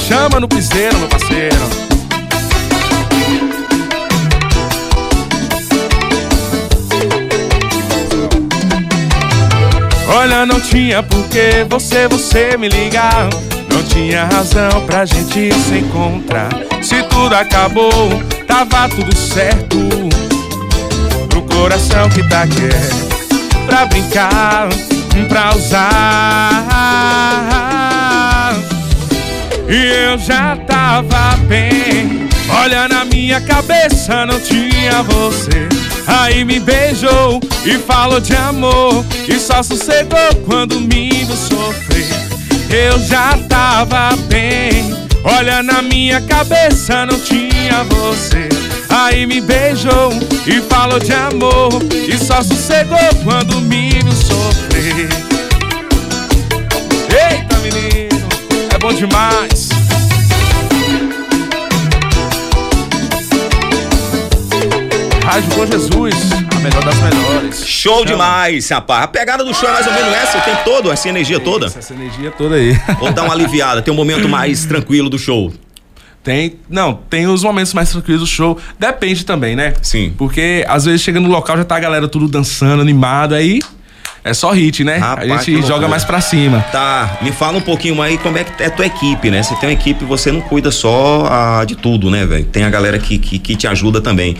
Chama 0.07 0.39
no 0.39 0.47
piseiro, 0.47 0.97
meu 0.97 1.07
parceiro. 1.07 1.88
Olha, 10.11 10.43
não 10.43 10.59
tinha 10.59 11.03
porquê 11.03 11.63
você, 11.69 12.07
você 12.07 12.57
me 12.57 12.67
ligar. 12.67 13.29
Não 13.71 13.83
tinha 13.83 14.25
razão 14.25 14.83
pra 14.87 15.05
gente 15.05 15.53
se 15.53 15.77
encontrar. 15.77 16.49
Se 16.81 17.03
tudo 17.03 17.35
acabou, 17.35 17.91
tava 18.47 18.89
tudo 18.89 19.15
certo. 19.15 19.77
Pro 21.29 21.43
coração 21.43 22.09
que 22.09 22.27
tá 22.27 22.47
quieto. 22.47 23.07
Pra 23.67 23.85
brincar, 23.85 24.67
pra 25.27 25.55
usar. 25.55 26.59
E 29.69 30.09
eu 30.09 30.17
já 30.17 30.57
tava 30.65 31.37
bem. 31.47 32.18
Olha 32.51 32.87
na 32.87 33.05
minha 33.05 33.39
cabeça, 33.39 34.25
não 34.25 34.39
tinha 34.39 35.03
você. 35.03 35.69
Aí 36.07 36.43
me 36.43 36.59
beijou 36.59 37.39
e 37.63 37.77
falou 37.77 38.19
de 38.19 38.35
amor 38.35 39.05
E 39.27 39.39
só 39.39 39.61
sossegou 39.61 40.35
quando 40.43 40.81
me 40.81 41.09
viu 41.23 41.35
sofrer 41.35 42.07
Eu 42.67 42.99
já 42.99 43.37
tava 43.47 44.15
bem. 44.27 44.91
Olha 45.23 45.61
na 45.61 45.83
minha 45.83 46.19
cabeça 46.21 47.05
não 47.05 47.19
tinha 47.19 47.83
você. 47.83 48.49
Aí 48.89 49.27
me 49.27 49.39
beijou 49.39 50.11
e 50.47 50.59
falou 50.61 50.99
de 50.99 51.13
amor 51.13 51.69
E 51.91 52.17
só 52.17 52.41
sossegou 52.41 52.97
quando 53.23 53.61
me 53.61 53.91
viu 53.91 54.11
sofrer 54.11 55.09
Eita 57.11 57.57
menino, 57.59 58.27
é 58.73 58.77
bom 58.79 58.91
demais 58.93 59.78
Rádio 65.29 65.51
com 65.51 65.63
Jesus, 65.63 66.15
a 66.57 66.59
melhor 66.59 66.83
das 66.83 66.95
melhores. 67.03 67.63
Show 67.63 67.97
Chama. 67.97 68.05
demais, 68.07 68.67
rapaz. 68.67 69.03
A 69.03 69.07
pegada 69.07 69.45
do 69.45 69.53
show 69.53 69.69
é 69.69 69.73
mais 69.73 69.85
ou 69.85 69.93
menos 69.93 70.11
essa 70.11 70.39
o 70.39 70.41
tempo 70.41 70.63
todo, 70.65 70.91
essa 70.91 71.07
energia 71.07 71.39
toda? 71.39 71.67
Essa 71.67 71.93
energia 71.93 72.31
toda 72.31 72.55
aí. 72.55 72.75
Ou 72.99 73.13
dá 73.13 73.21
uma 73.21 73.35
aliviada, 73.35 73.79
tem 73.79 73.93
um 73.93 73.95
momento 73.95 74.27
mais 74.27 74.65
tranquilo 74.65 75.07
do 75.07 75.19
show. 75.19 75.53
Tem, 76.23 76.55
não, 76.67 76.95
tem 76.95 77.27
os 77.27 77.43
momentos 77.43 77.75
mais 77.75 77.91
tranquilos 77.91 78.21
do 78.21 78.25
show. 78.25 78.57
Depende 78.79 79.23
também, 79.23 79.55
né? 79.55 79.75
Sim. 79.83 80.11
Porque 80.17 80.65
às 80.67 80.85
vezes 80.85 81.01
chega 81.01 81.19
no 81.19 81.29
local 81.29 81.57
já 81.57 81.63
tá 81.63 81.75
a 81.75 81.79
galera 81.79 82.07
tudo 82.07 82.27
dançando, 82.27 82.81
animado, 82.81 83.35
aí 83.35 83.59
é 84.23 84.33
só 84.33 84.51
hit, 84.51 84.83
né? 84.83 84.97
Rapaz, 84.97 85.31
a 85.31 85.37
gente 85.43 85.61
joga 85.61 85.87
mais 85.87 86.03
pra 86.03 86.19
cima. 86.21 86.61
Tá, 86.71 87.19
me 87.21 87.31
fala 87.31 87.59
um 87.59 87.61
pouquinho 87.61 88.01
aí 88.01 88.17
como 88.17 88.35
é 88.35 88.43
que 88.43 88.63
é 88.63 88.69
tua 88.71 88.87
equipe, 88.87 89.29
né? 89.29 89.43
Você 89.43 89.55
tem 89.57 89.69
uma 89.69 89.73
equipe, 89.73 90.03
você 90.05 90.31
não 90.31 90.41
cuida 90.41 90.71
só 90.71 91.27
ah, 91.29 91.63
de 91.65 91.75
tudo, 91.75 92.09
né, 92.09 92.25
velho? 92.25 92.45
Tem 92.45 92.63
a 92.63 92.69
galera 92.69 92.97
que, 92.97 93.19
que, 93.19 93.37
que 93.37 93.55
te 93.55 93.67
ajuda 93.67 94.01
também. 94.01 94.35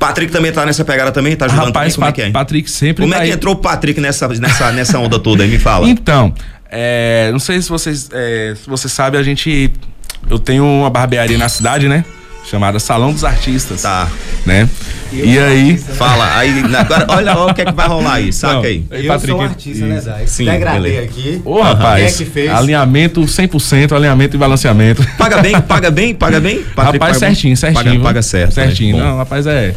Patrick 0.00 0.32
também 0.32 0.50
tá 0.50 0.64
nessa 0.64 0.82
pegada 0.82 1.12
também? 1.12 1.36
Tá 1.36 1.44
ajudando 1.44 1.66
Rapaz, 1.66 1.94
também? 1.94 1.94
Como 1.94 2.08
é 2.08 2.12
que 2.12 2.22
é? 2.22 2.30
Patrick 2.32 2.70
sempre 2.70 3.02
Como 3.02 3.12
tá 3.12 3.20
é 3.20 3.24
que 3.24 3.30
aí. 3.30 3.36
entrou 3.36 3.54
o 3.54 3.58
Patrick 3.58 4.00
nessa, 4.00 4.26
nessa, 4.26 4.72
nessa 4.72 4.98
onda 4.98 5.18
toda 5.18 5.44
aí? 5.44 5.50
Me 5.50 5.58
fala. 5.58 5.86
Então, 5.88 6.34
é, 6.70 7.28
não 7.30 7.38
sei 7.38 7.60
se 7.60 7.68
vocês, 7.68 8.08
é, 8.10 8.54
se 8.56 8.68
você 8.68 8.88
sabe, 8.88 9.18
a 9.18 9.22
gente. 9.22 9.70
Eu 10.28 10.38
tenho 10.38 10.64
uma 10.64 10.88
barbearia 10.88 11.36
na 11.36 11.48
cidade, 11.50 11.86
né? 11.86 12.04
Chamada 12.44 12.78
Salão 12.78 13.12
dos 13.12 13.24
Artistas. 13.24 13.82
Tá. 13.82 14.08
Né? 14.46 14.68
E, 15.12 15.34
e 15.34 15.38
aí. 15.38 15.76
Fala, 15.76 16.36
aí, 16.36 16.62
agora, 16.74 17.06
olha 17.08 17.38
o 17.38 17.54
que 17.54 17.62
é 17.62 17.64
que 17.64 17.72
vai 17.72 17.86
rolar 17.86 18.14
aí, 18.14 18.32
saca 18.32 18.54
não, 18.54 18.62
aí. 18.62 18.84
Eu 18.90 19.06
Patrick, 19.06 19.32
sou 19.32 19.40
um 19.40 19.44
artista, 19.44 19.86
né, 19.86 20.00
Zé? 20.00 20.26
Sim, 20.26 20.44
Degradei 20.46 20.98
aqui. 20.98 21.42
Ô, 21.44 21.60
rapaz. 21.60 21.96
Quem 21.96 22.04
é 22.06 22.12
que 22.12 22.32
fez? 22.32 22.50
Alinhamento 22.50 23.20
100%, 23.20 23.92
alinhamento 23.92 24.36
e 24.36 24.38
balanceamento. 24.38 25.06
Paga 25.18 25.42
bem, 25.42 25.60
paga 25.60 25.90
bem, 25.90 26.14
paga 26.14 26.40
bem? 26.40 26.62
Patrick, 26.74 26.98
rapaz, 26.98 26.98
paga 26.98 27.14
certinho, 27.14 27.56
certinho. 27.56 27.84
Paga, 27.84 28.00
paga 28.00 28.22
certo. 28.22 28.54
Certinho. 28.54 28.96
Né? 28.96 29.04
Não, 29.04 29.16
rapaz, 29.18 29.46
é. 29.46 29.74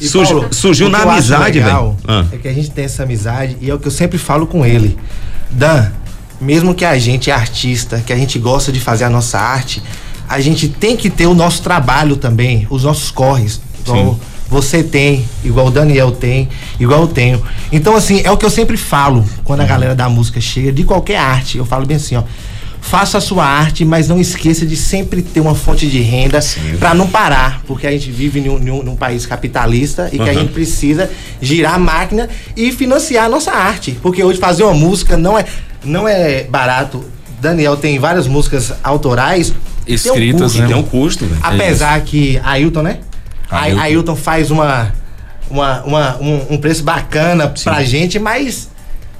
E, 0.00 0.08
Paulo, 0.08 0.48
surgiu 0.50 0.88
na 0.88 1.02
amizade, 1.02 1.60
velho. 1.60 1.96
Ah. 2.08 2.24
É 2.32 2.36
que 2.38 2.48
a 2.48 2.52
gente 2.52 2.70
tem 2.70 2.86
essa 2.86 3.02
amizade 3.02 3.56
e 3.60 3.68
é 3.68 3.74
o 3.74 3.78
que 3.78 3.86
eu 3.86 3.92
sempre 3.92 4.16
falo 4.18 4.46
com 4.46 4.64
ele. 4.64 4.98
Dan, 5.50 5.90
mesmo 6.40 6.74
que 6.74 6.84
a 6.84 6.98
gente 6.98 7.30
é 7.30 7.34
artista, 7.34 8.02
que 8.04 8.12
a 8.12 8.16
gente 8.16 8.38
gosta 8.38 8.72
de 8.72 8.80
fazer 8.80 9.04
a 9.04 9.10
nossa 9.10 9.38
arte, 9.38 9.82
a 10.30 10.40
gente 10.40 10.68
tem 10.68 10.96
que 10.96 11.10
ter 11.10 11.26
o 11.26 11.34
nosso 11.34 11.60
trabalho 11.60 12.16
também, 12.16 12.64
os 12.70 12.84
nossos 12.84 13.10
corres. 13.10 13.60
Igual 13.80 14.14
Sim. 14.14 14.20
você 14.48 14.80
tem, 14.80 15.24
igual 15.42 15.66
o 15.66 15.70
Daniel 15.72 16.12
tem, 16.12 16.48
igual 16.78 17.00
eu 17.00 17.08
tenho. 17.08 17.42
Então, 17.72 17.96
assim, 17.96 18.20
é 18.22 18.30
o 18.30 18.36
que 18.36 18.46
eu 18.46 18.50
sempre 18.50 18.76
falo 18.76 19.24
quando 19.42 19.62
a 19.62 19.64
galera 19.64 19.92
da 19.92 20.08
música 20.08 20.40
chega, 20.40 20.70
de 20.70 20.84
qualquer 20.84 21.16
arte. 21.16 21.58
Eu 21.58 21.64
falo 21.64 21.84
bem 21.84 21.96
assim, 21.96 22.14
ó 22.14 22.22
faça 22.80 23.18
a 23.18 23.20
sua 23.20 23.44
arte, 23.44 23.84
mas 23.84 24.08
não 24.08 24.18
esqueça 24.18 24.64
de 24.64 24.74
sempre 24.74 25.20
ter 25.20 25.38
uma 25.38 25.54
fonte 25.54 25.86
de 25.86 26.00
renda 26.00 26.40
para 26.78 26.94
não 26.94 27.06
parar, 27.06 27.62
porque 27.66 27.86
a 27.86 27.90
gente 27.90 28.10
vive 28.10 28.40
num, 28.40 28.58
num, 28.58 28.82
num 28.82 28.96
país 28.96 29.26
capitalista 29.26 30.08
e 30.10 30.16
uhum. 30.16 30.24
que 30.24 30.30
a 30.30 30.32
gente 30.32 30.50
precisa 30.50 31.10
girar 31.42 31.74
a 31.74 31.78
máquina 31.78 32.26
e 32.56 32.72
financiar 32.72 33.26
a 33.26 33.28
nossa 33.28 33.52
arte, 33.52 33.98
porque 34.00 34.24
hoje 34.24 34.40
fazer 34.40 34.62
uma 34.62 34.72
música 34.72 35.14
não 35.14 35.38
é 35.38 35.44
não 35.84 36.08
é 36.08 36.44
barato 36.44 37.04
Daniel 37.40 37.76
tem 37.76 37.98
várias 37.98 38.26
músicas 38.26 38.72
autorais. 38.82 39.52
Escritas, 39.94 40.52
tem 40.52 40.60
um 40.60 40.64
né? 40.64 40.74
Tem 40.74 40.76
um 40.76 40.82
custo, 40.82 41.26
velho. 41.26 41.40
Apesar 41.42 41.98
é 41.98 42.00
que 42.00 42.40
Ailton, 42.42 42.82
né? 42.82 42.98
Ailton. 43.50 43.80
Ailton 43.80 44.16
faz 44.16 44.50
uma, 44.50 44.92
uma, 45.50 45.82
uma 45.82 46.16
um, 46.18 46.54
um, 46.54 46.58
preço 46.58 46.82
bacana 46.82 47.52
Sim. 47.54 47.64
pra 47.64 47.82
gente, 47.82 48.18
mas. 48.18 48.68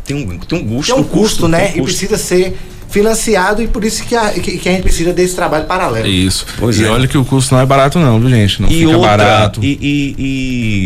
Tem 0.05 0.17
um, 0.17 0.39
tem 0.39 0.59
um 0.59 0.69
custo. 0.69 0.95
Tem 0.95 1.03
um 1.03 1.05
custo, 1.05 1.49
né? 1.49 1.59
Um 1.59 1.67
custo. 1.67 1.79
E 1.79 1.83
precisa 1.83 2.17
ser 2.17 2.57
financiado 2.91 3.63
e 3.63 3.69
por 3.69 3.85
isso 3.85 4.05
que 4.05 4.17
a, 4.17 4.31
que, 4.31 4.59
que 4.59 4.69
a 4.69 4.73
gente 4.73 4.83
precisa 4.83 5.13
desse 5.13 5.35
trabalho 5.35 5.65
paralelo. 5.65 6.07
Isso. 6.07 6.45
Pois 6.59 6.79
e 6.79 6.85
é. 6.85 6.89
olha 6.89 7.07
que 7.07 7.17
o 7.17 7.25
custo 7.25 7.55
não 7.55 7.63
é 7.63 7.67
barato 7.67 7.99
não, 7.99 8.19
viu 8.19 8.29
gente? 8.29 8.61
Não 8.61 8.69
e 8.69 8.81
fica 8.81 8.97
outra, 8.97 9.17
barato. 9.17 9.61
E, 9.63 9.79
e, 9.81 10.17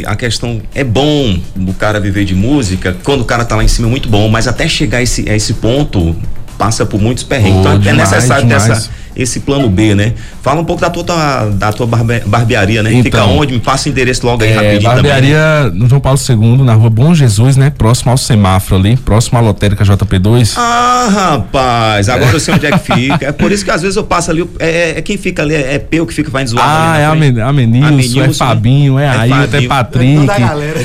e, 0.02 0.06
a 0.06 0.14
questão 0.14 0.60
é 0.74 0.84
bom 0.84 1.38
o 1.56 1.72
cara 1.72 1.98
viver 1.98 2.26
de 2.26 2.34
música, 2.34 2.94
quando 3.02 3.22
o 3.22 3.24
cara 3.24 3.44
tá 3.44 3.56
lá 3.56 3.64
em 3.64 3.68
cima 3.68 3.88
é 3.88 3.90
muito 3.90 4.08
bom, 4.08 4.28
mas 4.28 4.46
até 4.46 4.68
chegar 4.68 4.98
a 4.98 5.02
esse, 5.02 5.28
a 5.28 5.34
esse 5.34 5.54
ponto 5.54 6.14
passa 6.58 6.84
por 6.84 7.00
muitos 7.00 7.24
perrengues. 7.24 7.56
Oh, 7.56 7.60
então 7.60 7.78
demais, 7.78 8.12
é 8.12 8.16
necessário 8.16 8.46
demais. 8.46 8.64
ter 8.64 8.72
essa 8.72 8.90
esse 9.16 9.40
plano 9.40 9.68
B, 9.68 9.94
né? 9.94 10.12
Fala 10.42 10.60
um 10.60 10.64
pouco 10.64 10.80
da 10.80 10.90
tua, 10.90 11.50
da 11.50 11.72
tua 11.72 11.86
barbe, 11.86 12.20
barbearia, 12.26 12.82
né? 12.82 12.92
Então, 12.92 13.02
Fica 13.04 13.24
onde? 13.24 13.52
Me 13.54 13.60
passa 13.60 13.88
o 13.88 13.92
endereço 13.92 14.26
logo 14.26 14.42
aí 14.42 14.50
é, 14.50 14.54
rapidinho 14.54 14.82
barbearia 14.82 15.38
também. 15.64 15.80
no 15.80 15.88
João 15.88 16.00
Paulo 16.00 16.18
II, 16.28 16.64
na 16.64 16.74
rua 16.74 16.90
Bom 16.90 17.14
Jesus, 17.14 17.56
né? 17.56 17.70
Próximo 17.70 18.10
ao 18.10 18.18
semáforo 18.18 18.80
ali, 18.80 18.96
próximo 18.96 19.38
à 19.38 19.40
lotérica 19.40 19.84
JP2. 19.84 20.54
Ah, 20.56 21.08
rapaz, 21.10 22.08
agora 22.08 22.32
eu 22.32 22.40
sei 22.40 22.54
onde 22.54 22.66
é 22.66 22.72
que 22.72 22.78
fica. 22.94 23.26
É 23.26 23.32
por 23.32 23.52
isso 23.52 23.64
que 23.64 23.70
às 23.70 23.82
vezes 23.82 23.96
eu 23.96 24.04
passo 24.04 24.30
ali, 24.30 24.48
é, 24.58 24.68
é, 24.68 24.98
é 24.98 25.02
quem 25.02 25.16
fica 25.16 25.42
ali, 25.42 25.54
é, 25.54 25.74
é 25.74 25.78
Peu 25.78 26.06
que 26.06 26.14
fica 26.14 26.30
vai 26.30 26.46
zoar 26.46 26.64
Ah, 26.66 26.98
é 26.98 27.06
a, 27.06 27.14
Men, 27.14 27.40
a 27.40 27.52
Menilson, 27.52 28.22
é 28.22 28.32
Fabinho, 28.32 28.98
é, 28.98 29.04
é 29.04 29.08
Ailton, 29.08 29.56
é 29.56 29.66
Patrick. 29.68 30.26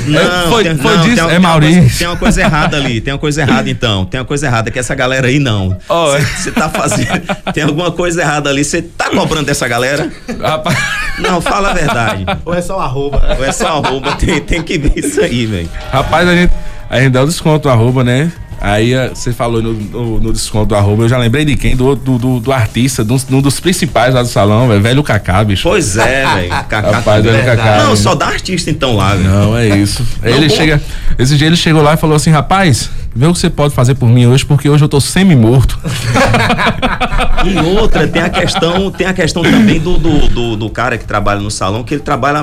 Não, 0.06 0.50
foi, 0.50 0.64
tem, 0.64 0.76
foi 0.76 0.96
não, 0.96 1.04
disso, 1.04 1.26
tem, 1.26 1.34
é 1.34 1.38
Maurício. 1.38 1.98
Tem 1.98 2.06
uma 2.06 2.16
coisa 2.16 2.40
errada 2.40 2.76
ali, 2.76 3.00
tem 3.00 3.12
uma 3.12 3.18
coisa 3.18 3.42
errada 3.42 3.68
então, 3.70 4.04
tem 4.04 4.20
uma 4.20 4.26
coisa 4.26 4.46
errada 4.46 4.70
que 4.70 4.78
essa 4.78 4.94
galera 4.94 5.26
aí 5.26 5.38
não. 5.38 5.70
Você 5.70 6.50
oh, 6.50 6.52
tá 6.52 6.68
fazendo, 6.68 7.20
tem 7.52 7.64
alguma 7.64 7.90
coisa 7.90 8.19
errada 8.20 8.50
ali. 8.50 8.64
Você 8.64 8.82
tá 8.82 9.10
cobrando 9.10 9.46
dessa 9.46 9.66
galera? 9.66 10.10
Rapaz. 10.40 10.76
Não, 11.18 11.40
fala 11.40 11.70
a 11.70 11.74
verdade. 11.74 12.24
Ou 12.44 12.54
é 12.54 12.62
só 12.62 12.78
arroba? 12.80 13.36
Ou 13.38 13.44
é 13.44 13.52
só 13.52 13.78
arroba. 13.78 14.12
Tem, 14.16 14.40
tem 14.40 14.62
que 14.62 14.78
ver 14.78 14.92
isso 14.96 15.20
aí, 15.20 15.46
velho. 15.46 15.68
Rapaz, 15.90 16.28
a 16.28 16.34
gente, 16.34 16.52
a 16.88 17.00
gente 17.00 17.12
dá 17.12 17.22
o 17.22 17.26
desconto 17.26 17.68
arroba, 17.68 18.04
né? 18.04 18.32
Aí 18.60 18.92
eh, 18.92 19.10
você 19.14 19.32
falou 19.32 19.62
no, 19.62 19.72
no, 19.72 20.20
no, 20.20 20.32
desconto 20.32 20.66
do 20.66 20.74
arroba, 20.74 21.04
eu 21.04 21.08
já 21.08 21.16
lembrei 21.16 21.46
de 21.46 21.56
quem? 21.56 21.74
Do, 21.74 21.96
do, 21.96 22.18
do, 22.18 22.40
do 22.40 22.52
artista, 22.52 23.02
de 23.02 23.12
um, 23.12 23.40
dos 23.40 23.58
principais 23.58 24.12
lá 24.12 24.22
do 24.22 24.28
salão, 24.28 24.68
velho, 24.68 24.82
velho 24.82 25.02
Cacá, 25.02 25.42
bicho. 25.42 25.62
Pois 25.62 25.96
é, 25.96 26.26
velho. 26.34 26.50
Rapaz, 26.50 27.24
velho 27.24 27.42
Cacá. 27.42 27.84
Não, 27.84 27.96
só 27.96 28.14
dá 28.14 28.26
artista 28.26 28.70
então 28.70 28.94
lá, 28.94 29.14
velho. 29.14 29.30
Não, 29.30 29.56
é 29.56 29.78
isso. 29.78 30.06
Não, 30.22 30.28
ele 30.28 30.48
bom. 30.48 30.54
chega, 30.54 30.82
esse 31.18 31.36
dia 31.38 31.46
ele 31.46 31.56
chegou 31.56 31.80
lá 31.80 31.94
e 31.94 31.96
falou 31.96 32.16
assim, 32.16 32.30
rapaz, 32.30 32.90
vê 33.14 33.26
o 33.26 33.32
que 33.32 33.38
você 33.38 33.50
pode 33.50 33.74
fazer 33.74 33.94
por 33.94 34.08
mim 34.08 34.26
hoje, 34.26 34.44
porque 34.44 34.68
hoje 34.68 34.84
eu 34.84 34.88
tô 34.88 35.00
semi-morto. 35.00 35.78
e 37.44 37.58
outra, 37.78 38.06
tem 38.06 38.22
a 38.22 38.28
questão, 38.28 38.90
tem 38.90 39.06
a 39.06 39.12
questão 39.12 39.42
também 39.42 39.80
do, 39.80 39.98
do, 39.98 40.28
do, 40.28 40.56
do, 40.56 40.70
cara 40.70 40.96
que 40.98 41.04
trabalha 41.04 41.40
no 41.40 41.50
salão, 41.50 41.82
que 41.82 41.94
ele 41.94 42.02
trabalha 42.02 42.40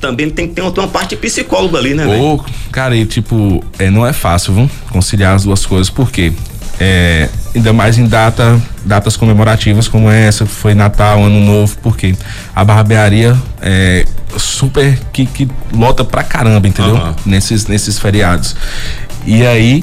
também, 0.00 0.30
tem, 0.30 0.48
tem, 0.48 0.70
tem 0.70 0.82
uma 0.82 0.88
parte 0.88 1.16
psicóloga 1.16 1.78
ali, 1.78 1.94
né, 1.94 2.06
velho? 2.06 2.44
Cara, 2.70 2.96
e 2.96 3.04
tipo, 3.04 3.62
é, 3.78 3.90
não 3.90 4.06
é 4.06 4.12
fácil, 4.12 4.54
viu? 4.54 4.70
Conciliar 4.90 5.34
as 5.34 5.44
duas 5.44 5.55
duas 5.56 5.64
coisas, 5.64 5.90
por 5.90 6.10
quê? 6.10 6.32
É, 6.78 7.30
ainda 7.54 7.72
mais 7.72 7.96
em 7.96 8.06
data, 8.06 8.60
datas 8.84 9.16
comemorativas 9.16 9.88
como 9.88 10.10
essa, 10.10 10.44
foi 10.44 10.74
Natal, 10.74 11.24
Ano 11.24 11.40
Novo, 11.40 11.76
porque 11.82 12.14
a 12.54 12.62
barbearia 12.62 13.34
é 13.62 14.04
super 14.36 14.98
que, 15.10 15.24
que 15.24 15.48
lota 15.72 16.04
pra 16.04 16.22
caramba, 16.22 16.68
entendeu? 16.68 16.96
Uhum. 16.96 17.14
Nesses, 17.24 17.66
nesses 17.66 17.98
feriados. 17.98 18.54
E 19.24 19.46
aí, 19.46 19.82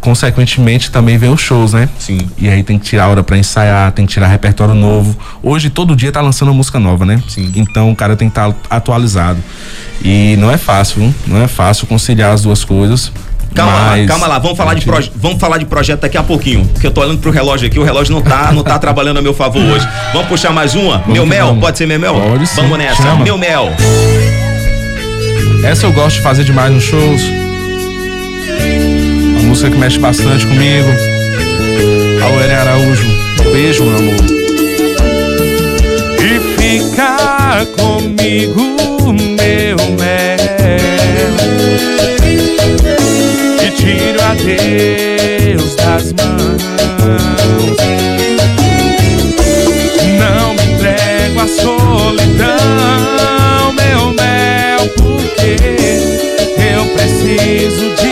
consequentemente, 0.00 0.90
também 0.90 1.16
vem 1.16 1.30
os 1.30 1.40
shows, 1.40 1.72
né? 1.72 1.88
Sim. 1.96 2.18
E 2.36 2.48
aí 2.48 2.64
tem 2.64 2.76
que 2.76 2.84
tirar 2.84 3.08
hora 3.08 3.22
para 3.22 3.38
ensaiar, 3.38 3.92
tem 3.92 4.04
que 4.04 4.12
tirar 4.12 4.26
repertório 4.26 4.74
novo. 4.74 5.16
Hoje, 5.40 5.70
todo 5.70 5.94
dia 5.94 6.10
tá 6.10 6.20
lançando 6.20 6.48
uma 6.48 6.56
música 6.56 6.80
nova, 6.80 7.06
né? 7.06 7.22
Sim. 7.28 7.52
Então 7.54 7.92
o 7.92 7.94
cara 7.94 8.16
tem 8.16 8.28
que 8.28 8.32
estar 8.32 8.52
tá 8.52 8.76
atualizado. 8.76 9.38
E 10.02 10.36
não 10.38 10.50
é 10.50 10.58
fácil, 10.58 11.14
não 11.24 11.40
é 11.40 11.46
fácil 11.46 11.86
conciliar 11.86 12.32
as 12.32 12.42
duas 12.42 12.64
coisas. 12.64 13.12
Calma 13.56 13.72
Mas... 13.72 14.00
lá, 14.02 14.06
calma 14.06 14.26
lá, 14.26 14.38
vamos 14.38 14.56
falar, 14.56 14.74
de 14.74 14.84
proje 14.84 15.10
vamos 15.16 15.40
falar 15.40 15.58
de 15.58 15.64
projeto 15.64 16.00
daqui 16.00 16.16
a 16.16 16.22
pouquinho, 16.22 16.64
porque 16.66 16.86
eu 16.86 16.90
tô 16.90 17.00
olhando 17.00 17.18
pro 17.18 17.30
relógio 17.30 17.66
aqui, 17.66 17.78
o 17.78 17.82
relógio 17.82 18.14
não 18.14 18.22
tá, 18.22 18.52
não 18.52 18.62
tá 18.62 18.78
trabalhando 18.78 19.18
a 19.18 19.22
meu 19.22 19.34
favor 19.34 19.62
hoje. 19.62 19.88
Vamos 20.12 20.28
puxar 20.28 20.52
mais 20.52 20.74
uma? 20.74 20.98
Vamos 20.98 21.14
meu 21.14 21.26
mel, 21.26 21.46
vamos. 21.46 21.60
pode 21.62 21.78
ser 21.78 21.86
meu 21.86 21.98
mel? 21.98 22.14
Pode 22.14 22.46
sim. 22.46 22.60
Vamos 22.60 22.78
nessa, 22.78 23.02
Chama. 23.02 23.24
meu 23.24 23.38
mel. 23.38 23.72
Essa 25.64 25.86
eu 25.86 25.92
gosto 25.92 26.16
de 26.16 26.22
fazer 26.22 26.44
demais 26.44 26.72
nos 26.72 26.84
shows. 26.84 27.22
Uma 29.32 29.42
música 29.42 29.70
que 29.70 29.76
mexe 29.78 29.98
bastante 29.98 30.46
comigo. 30.46 31.16
Eren 32.46 32.56
Araújo. 32.56 33.02
Beijo, 33.52 33.84
meu 33.84 33.98
amor. 33.98 34.14
E 36.20 36.40
ficar 36.60 37.66
comigo, 37.76 38.76
tiro 43.86 44.20
a 44.20 44.34
Deus 44.34 45.76
das 45.76 46.12
mãos. 46.14 46.62
Não 50.18 50.54
me 50.54 50.64
entrego 50.72 51.40
à 51.40 51.46
solidão, 51.46 52.56
meu 53.74 54.12
mel, 54.14 54.88
porque 54.96 55.56
eu 56.58 56.84
preciso 56.96 57.94
de 57.94 58.05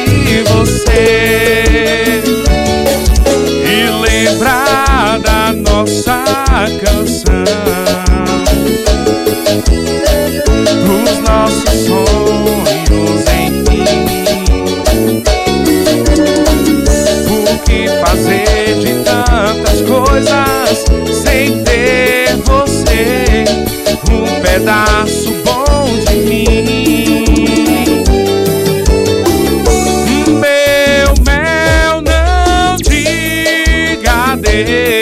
diga 34.62 34.93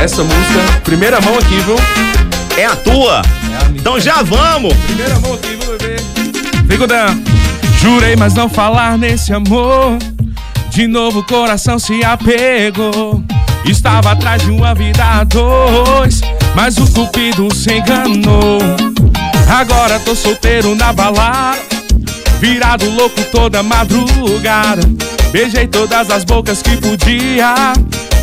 Essa, 0.00 0.24
música, 0.24 0.80
primeira 0.82 1.20
mão 1.20 1.34
aqui, 1.34 1.56
viu? 1.60 1.76
É 2.56 2.64
a 2.64 2.74
tua? 2.74 3.20
É 3.20 3.64
a 3.64 3.68
minha. 3.68 3.80
Então 3.80 4.00
já 4.00 4.22
vamos! 4.22 4.72
Primeira 4.86 5.18
mão 5.20 5.34
aqui, 5.34 5.58
viu, 5.60 5.76
bebê? 5.76 5.96
Vem 6.64 6.78
com 6.78 6.86
Jurei, 7.78 8.16
mas 8.16 8.32
não 8.32 8.48
falar 8.48 8.96
nesse 8.96 9.34
amor. 9.34 9.98
De 10.70 10.86
novo 10.86 11.18
o 11.18 11.22
coração 11.22 11.78
se 11.78 12.02
apegou. 12.02 13.22
Estava 13.66 14.12
atrás 14.12 14.42
de 14.42 14.50
uma 14.50 14.74
vida 14.74 15.04
a 15.04 15.22
dois, 15.24 16.22
mas 16.54 16.78
o 16.78 16.90
cupido 16.90 17.54
se 17.54 17.74
enganou. 17.74 18.58
Agora 19.50 20.00
tô 20.00 20.14
solteiro 20.14 20.74
na 20.74 20.94
balada, 20.94 21.58
virado 22.40 22.88
louco 22.88 23.20
toda 23.30 23.62
madrugada. 23.62 24.80
Beijei 25.30 25.66
todas 25.66 26.10
as 26.10 26.24
bocas 26.24 26.62
que 26.62 26.76
podia, 26.78 27.72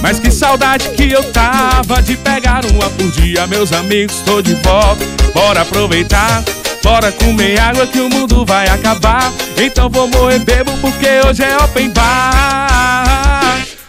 mas 0.02 0.20
que 0.20 0.32
saudade 0.32 0.90
que 0.90 1.12
eu 1.12 1.24
tava 1.32 2.02
de 2.02 2.16
pegar 2.18 2.66
uma 2.66 2.90
por 2.90 3.12
dia. 3.12 3.48
Meus 3.48 3.72
amigos, 3.72 4.22
tô 4.26 4.42
de 4.42 4.54
volta, 4.56 5.06
bora 5.34 5.62
aproveitar. 5.62 6.44
Bora 6.84 7.12
comer 7.12 7.60
água 7.60 7.86
que 7.86 8.00
o 8.00 8.10
mundo 8.10 8.46
vai 8.46 8.66
acabar. 8.68 9.32
Então 9.58 9.90
vou 9.90 10.08
morrer 10.08 10.40
bebo 10.40 10.72
porque 10.80 11.08
hoje 11.28 11.44
é 11.44 11.58
open 11.58 11.90
bar. 11.90 13.27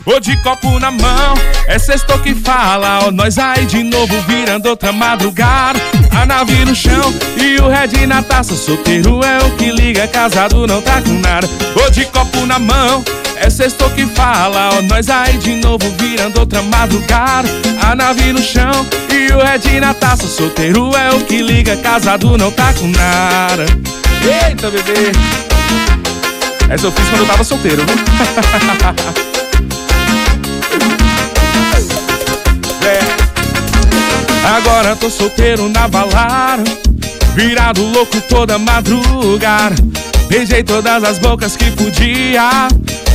Ou 0.07 0.21
de 0.21 0.37
copo 0.43 0.79
na 0.79 0.91
mão, 0.91 1.35
é 1.67 1.79
sexto 1.79 2.19
que 2.21 2.35
fala. 2.35 3.01
Ó, 3.07 3.11
nós 3.11 3.39
aí 3.39 3.67
de 3.67 3.83
novo 3.83 4.15
virando 4.23 4.69
outra 4.69 4.93
madrugada. 4.93 5.79
A 6.19 6.25
nave 6.25 6.65
no 6.65 6.75
chão 6.75 7.15
e 7.37 7.61
o 7.61 7.69
red 7.69 8.07
na 8.07 8.23
taça. 8.23 8.55
Solteiro 8.55 9.21
é 9.23 9.39
o 9.45 9.51
que 9.57 9.71
liga, 9.71 10.07
casado 10.09 10.67
não 10.67 10.81
tá 10.81 11.03
com 11.03 11.13
nada. 11.21 11.49
Ou 11.83 11.91
de 11.91 12.05
copo 12.07 12.47
na 12.47 12.59
mão, 12.59 13.05
é 13.37 13.51
sexto 13.51 13.89
que 13.91 14.07
fala, 14.07 14.71
ó, 14.75 14.83
nós 14.83 15.09
aí 15.09 15.37
de 15.39 15.55
novo 15.57 15.85
virando 15.99 16.41
outra 16.41 16.63
madrugada. 16.63 17.49
A 17.83 17.95
nave 17.95 18.33
no 18.33 18.43
chão 18.43 18.87
e 19.13 19.33
o 19.33 19.39
red 19.39 19.81
na 19.81 19.95
taça. 19.95 20.27
Solteiro 20.27 20.91
é 20.97 21.11
o 21.15 21.21
que 21.21 21.43
liga, 21.43 21.77
casado 21.77 22.37
não 22.39 22.51
tá 22.51 22.73
com 22.73 22.89
nada. 22.89 23.67
Eita, 24.23 24.71
bebê! 24.71 25.13
Essa 26.71 26.87
eu 26.87 26.93
fiz 26.93 27.09
quando 27.09 27.21
eu 27.21 27.27
tava 27.27 27.45
solteiro, 27.45 27.83
viu? 27.87 29.35
Agora 34.49 34.97
tô 34.97 35.11
solteiro 35.11 35.69
na 35.69 35.87
balada, 35.87 36.65
virado 37.35 37.83
louco 37.83 38.19
toda 38.23 38.59
madrugada. 38.59 39.77
Beijei 40.27 40.63
todas 40.63 41.05
as 41.05 41.19
bocas 41.19 41.55
que 41.55 41.71
podia. 41.73 42.69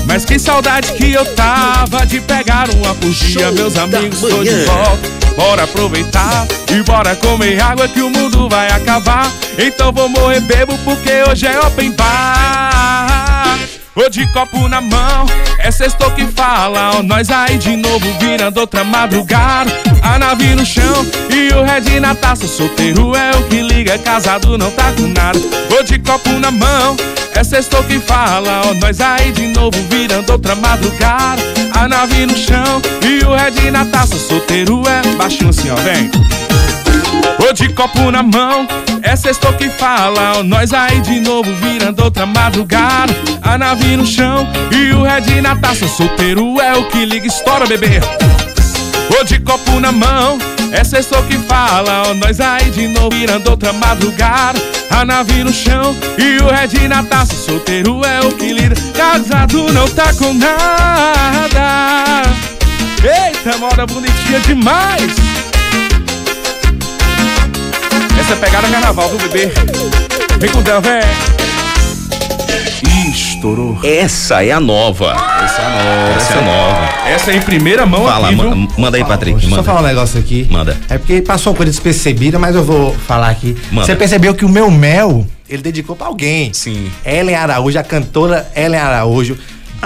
Mas 0.05 0.25
que 0.25 0.37
saudade 0.37 0.91
que 0.93 1.11
eu 1.11 1.25
tava 1.33 2.05
de 2.05 2.21
pegar 2.21 2.69
uma 2.69 2.93
por 2.93 3.09
dia. 3.09 3.51
Meus 3.51 3.75
amigos, 3.77 4.19
tô 4.19 4.43
de 4.43 4.63
volta. 4.65 5.09
Bora 5.35 5.63
aproveitar 5.63 6.45
e 6.69 6.83
bora 6.83 7.15
comer 7.15 7.59
água 7.59 7.87
que 7.87 8.01
o 8.01 8.09
mundo 8.11 8.47
vai 8.47 8.67
acabar. 8.67 9.31
Então 9.57 9.91
vou 9.91 10.07
morrer 10.09 10.41
bebo 10.41 10.77
porque 10.79 11.23
hoje 11.27 11.47
é 11.47 11.59
open 11.59 11.91
bar. 11.93 12.52
Ou 13.95 14.09
de 14.09 14.25
copo 14.33 14.67
na 14.67 14.81
mão, 14.81 15.25
é 15.59 15.69
sexto 15.69 16.09
que 16.11 16.25
fala. 16.27 16.97
Ó, 16.97 17.03
nós 17.03 17.29
aí 17.29 17.57
de 17.57 17.75
novo 17.75 18.05
virando 18.19 18.59
outra 18.59 18.83
madrugada. 18.83 19.71
A 20.01 20.17
nave 20.17 20.55
no 20.55 20.65
chão 20.65 21.05
e 21.29 21.53
o 21.53 21.61
red 21.63 21.99
na 21.99 22.15
taça. 22.15 22.47
Solteiro 22.47 23.15
é 23.15 23.31
o 23.37 23.43
que 23.43 23.61
liga, 23.61 23.97
casado 23.99 24.57
não 24.57 24.71
tá 24.71 24.91
com 24.93 25.07
nada. 25.07 25.39
Ou 25.75 25.83
de 25.83 25.99
copo 25.99 26.29
na 26.39 26.49
mão, 26.49 26.97
é 27.35 27.43
sexto 27.43 27.83
que 27.83 27.99
fala. 27.99 28.63
Ó, 28.65 28.73
nós 28.73 28.99
aí 28.99 29.31
de 29.31 29.47
novo 29.47 29.77
virando 29.89 30.31
outra 30.31 30.55
madrugada. 30.55 31.41
A 31.75 31.87
nave 31.87 32.25
no 32.25 32.35
chão 32.35 32.81
e 33.07 33.23
o 33.23 33.35
red 33.35 33.69
na 33.69 33.85
taça. 33.85 34.17
Solteiro 34.17 34.81
é 34.87 35.15
baixinho 35.15 35.51
assim, 35.51 35.69
ó, 35.69 35.75
vem. 35.75 36.09
Ou 37.39 37.53
de 37.53 37.69
copo 37.69 38.09
na 38.11 38.23
mão, 38.23 38.67
é 39.01 39.15
sexto 39.15 39.51
que 39.53 39.69
fala. 39.69 40.37
Ó, 40.37 40.43
nós 40.43 40.73
aí 40.73 40.99
de 41.01 41.19
novo 41.19 41.53
virando 41.55 42.03
outra 42.03 42.25
madrugada. 42.25 43.13
A 43.41 43.57
nave 43.57 43.97
no 43.97 44.05
chão 44.05 44.47
e 44.71 44.91
o 44.93 45.03
red 45.03 45.41
na 45.41 45.55
taça. 45.55 45.87
Solteiro 45.87 46.59
é 46.61 46.73
o 46.73 46.85
que 46.85 47.05
liga, 47.05 47.27
estoura, 47.27 47.65
bebê. 47.65 47.99
Ou 49.17 49.23
de 49.23 49.39
copo 49.39 49.79
na 49.79 49.91
mão, 49.91 50.37
é 50.71 50.83
sexto 50.83 51.21
que 51.23 51.37
fala. 51.37 52.03
Ó, 52.07 52.13
nós 52.13 52.39
aí 52.39 52.69
de 52.71 52.87
novo 52.87 53.11
virando 53.11 53.49
outra 53.49 53.73
madrugada. 53.73 54.59
A 54.89 55.03
nave 55.03 55.43
no 55.43 55.51
chão 55.51 55.95
e 56.17 56.41
o 56.41 56.47
red 56.47 56.87
na 56.87 57.03
taça. 57.03 57.35
Solteiro 57.35 58.01
é 58.05 58.21
o 58.21 58.31
que 58.31 58.53
lida, 58.53 58.75
casado 58.93 59.71
não 59.73 59.87
tá 59.89 60.13
com 60.13 60.33
nada. 60.33 62.23
Eita, 63.03 63.57
moda 63.57 63.85
bonitinha 63.85 64.39
demais. 64.39 65.32
Essa 68.23 68.33
é 68.33 68.35
pegada 68.37 68.69
carnaval, 68.69 69.09
viu, 69.09 69.19
bebê? 69.19 69.51
Vem 70.39 70.49
com 70.49 70.59
o 70.59 70.61
Dan, 70.61 70.79
vem. 70.79 71.01
estourou. 73.11 73.77
Essa 73.83 74.45
é 74.45 74.51
a 74.51 74.61
nova. 74.61 75.11
Essa 75.43 75.61
é 75.61 75.65
a 75.65 75.69
nova. 75.69 76.15
Essa 76.15 76.33
é 76.33 76.37
a 76.37 76.41
nova. 76.41 77.09
Essa 77.09 77.31
é 77.31 77.35
em 77.35 77.41
primeira 77.41 77.85
mão 77.85 78.05
Fala, 78.05 78.29
aqui, 78.29 78.37
ma 78.37 78.55
manda 78.77 78.95
aí, 78.95 79.03
Patrick. 79.03 79.41
Deixa 79.41 79.53
eu 79.53 79.57
só 79.57 79.63
falar 79.63 79.81
um 79.81 79.83
negócio 79.83 80.17
aqui. 80.17 80.47
Manda. 80.49 80.77
É 80.87 80.97
porque 80.97 81.21
passou 81.21 81.51
uma 81.51 81.57
coisa 81.57 81.69
despercebida, 81.69 82.39
mas 82.39 82.55
eu 82.55 82.63
vou 82.63 82.93
falar 82.93 83.27
aqui. 83.27 83.57
Manda. 83.69 83.85
Você 83.85 83.93
percebeu 83.93 84.33
que 84.33 84.45
o 84.45 84.49
meu 84.49 84.71
mel, 84.71 85.27
ele 85.49 85.61
dedicou 85.61 85.93
pra 85.93 86.07
alguém. 86.07 86.53
Sim. 86.53 86.89
Ellen 87.05 87.35
Araújo, 87.35 87.77
a 87.77 87.83
cantora 87.83 88.49
Ellen 88.55 88.79
Araújo. 88.79 89.37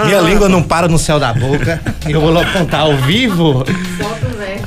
Minha 0.04 0.18
ah. 0.18 0.22
língua 0.22 0.48
não 0.48 0.62
para 0.62 0.86
no 0.86 0.96
céu 0.96 1.18
da 1.18 1.32
boca. 1.32 1.82
eu 2.08 2.20
vou 2.20 2.30
logo 2.30 2.48
contar 2.52 2.78
ao 2.78 2.96
vivo. 2.98 3.64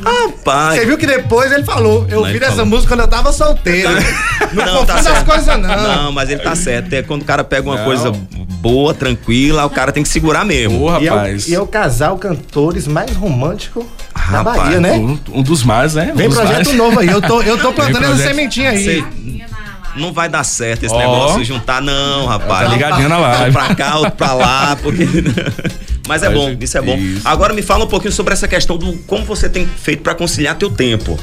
Rapaz. 0.04 0.80
Você 0.80 0.86
viu 0.86 0.98
que 0.98 1.06
depois 1.06 1.52
ele 1.52 1.64
falou. 1.64 2.06
Eu 2.10 2.20
ouvi 2.20 2.44
essa 2.44 2.66
música 2.66 2.90
quando 2.90 3.02
eu 3.02 3.08
tava 3.08 3.32
solteiro. 3.32 3.90
Não, 4.54 4.66
não 4.66 4.86
tá 4.86 4.96
as 4.96 5.24
coisas, 5.24 5.46
não. 5.46 5.70
Não, 5.70 6.12
mas 6.12 6.30
ele 6.30 6.42
tá 6.42 6.56
certo. 6.56 6.92
É 6.92 7.02
quando 7.02 7.22
o 7.22 7.26
cara 7.26 7.42
pega 7.42 7.70
uma 7.70 7.78
não. 7.78 7.86
coisa 7.86 8.12
boa, 8.12 8.94
tranquila, 8.94 9.66
o 9.66 9.70
cara 9.70 9.94
tem 9.94 10.04
que 10.04 10.10
segurar 10.10 10.44
mesmo. 10.44 10.80
Boa, 10.80 11.00
rapaz. 11.00 11.48
E 11.48 11.54
é, 11.54 11.56
o, 11.56 11.56
e 11.56 11.56
é 11.56 11.62
o 11.62 11.68
casal 11.68 12.18
cantores 12.18 12.86
mais 12.86 13.16
romântico 13.16 13.88
rapaz, 14.14 14.58
da 14.58 14.64
Bahia, 14.64 14.82
né? 14.82 14.92
Um, 14.94 15.18
um 15.34 15.42
dos 15.42 15.64
mais, 15.64 15.96
né? 15.96 16.12
Um 16.14 16.18
Vem 16.18 16.30
projeto 16.30 16.66
mais. 16.66 16.78
novo 16.78 17.00
aí. 17.00 17.08
Eu 17.08 17.22
tô, 17.22 17.42
eu 17.42 17.58
tô 17.58 17.72
plantando 17.72 18.06
essa 18.06 18.18
sementinha 18.18 18.72
aí. 18.72 18.84
Sei 18.84 19.06
não 19.96 20.14
vai 20.14 20.30
dar 20.30 20.44
certo 20.44 20.86
esse 20.86 20.94
oh. 20.94 20.98
negócio 20.98 21.44
juntar, 21.44 21.82
não, 21.82 22.26
rapaz. 22.26 22.68
Tá 22.68 22.74
ligadinha 22.74 23.10
na 23.10 23.18
live. 23.18 23.50
Um 23.50 23.54
pra 23.54 23.76
cá, 23.76 23.98
outro 23.98 24.12
pra 24.12 24.34
lá, 24.34 24.78
porque. 24.82 25.04
Mas 26.12 26.24
é 26.24 26.30
bom, 26.30 26.54
isso 26.60 26.78
é 26.78 26.82
bom. 26.82 26.98
Isso. 26.98 27.26
Agora 27.26 27.54
me 27.54 27.62
fala 27.62 27.86
um 27.86 27.88
pouquinho 27.88 28.12
sobre 28.12 28.34
essa 28.34 28.46
questão 28.46 28.78
do 28.78 28.98
como 29.08 29.24
você 29.24 29.48
tem 29.48 29.66
feito 29.66 30.04
para 30.04 30.14
conciliar 30.14 30.56
teu 30.56 30.70
tempo. 30.70 31.18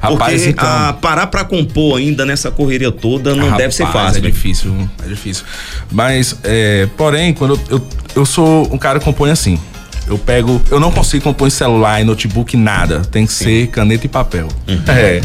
Rapaz, 0.00 0.32
Porque 0.32 0.48
então, 0.48 0.66
a, 0.66 0.94
parar 0.94 1.26
para 1.26 1.44
compor 1.44 1.98
ainda 1.98 2.24
nessa 2.24 2.50
correria 2.50 2.90
toda 2.90 3.34
não 3.34 3.44
rapaz, 3.44 3.58
deve 3.58 3.74
ser 3.74 3.86
fácil. 3.88 4.18
É 4.18 4.20
véio. 4.22 4.32
difícil, 4.32 4.88
é 5.04 5.08
difícil. 5.08 5.44
Mas, 5.92 6.38
é, 6.42 6.88
porém, 6.96 7.34
quando 7.34 7.60
eu, 7.68 7.76
eu, 7.76 7.86
eu 8.16 8.24
sou 8.24 8.72
um 8.72 8.78
cara 8.78 8.98
que 8.98 9.04
compõe 9.04 9.30
assim. 9.30 9.60
Eu 10.06 10.16
pego, 10.16 10.58
eu 10.70 10.80
não 10.80 10.90
consigo 10.90 11.22
compor 11.22 11.46
em 11.46 11.50
celular, 11.50 12.00
em 12.00 12.04
notebook, 12.04 12.56
nada. 12.56 13.00
Tem 13.00 13.26
que 13.26 13.32
Sim. 13.32 13.44
ser 13.44 13.66
caneta 13.66 14.06
e 14.06 14.08
papel. 14.08 14.48
Uhum. 14.66 14.82
É, 14.88 15.20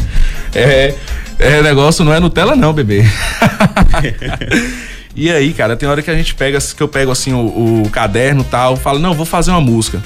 é, 0.53 0.95
é, 1.39 1.61
negócio 1.61 2.03
não 2.03 2.13
é 2.13 2.19
Nutella 2.19 2.53
não, 2.53 2.73
bebê. 2.73 3.05
e 5.15 5.29
aí, 5.31 5.53
cara, 5.53 5.75
tem 5.75 5.87
hora 5.87 6.01
que 6.01 6.11
a 6.11 6.15
gente 6.15 6.35
pega, 6.35 6.59
que 6.59 6.81
eu 6.81 6.87
pego 6.87 7.11
assim 7.11 7.33
o, 7.33 7.83
o 7.83 7.89
caderno 7.89 8.41
e 8.41 8.45
tal, 8.45 8.75
falo, 8.75 8.99
não, 8.99 9.13
vou 9.13 9.25
fazer 9.25 9.51
uma 9.51 9.61
música. 9.61 10.01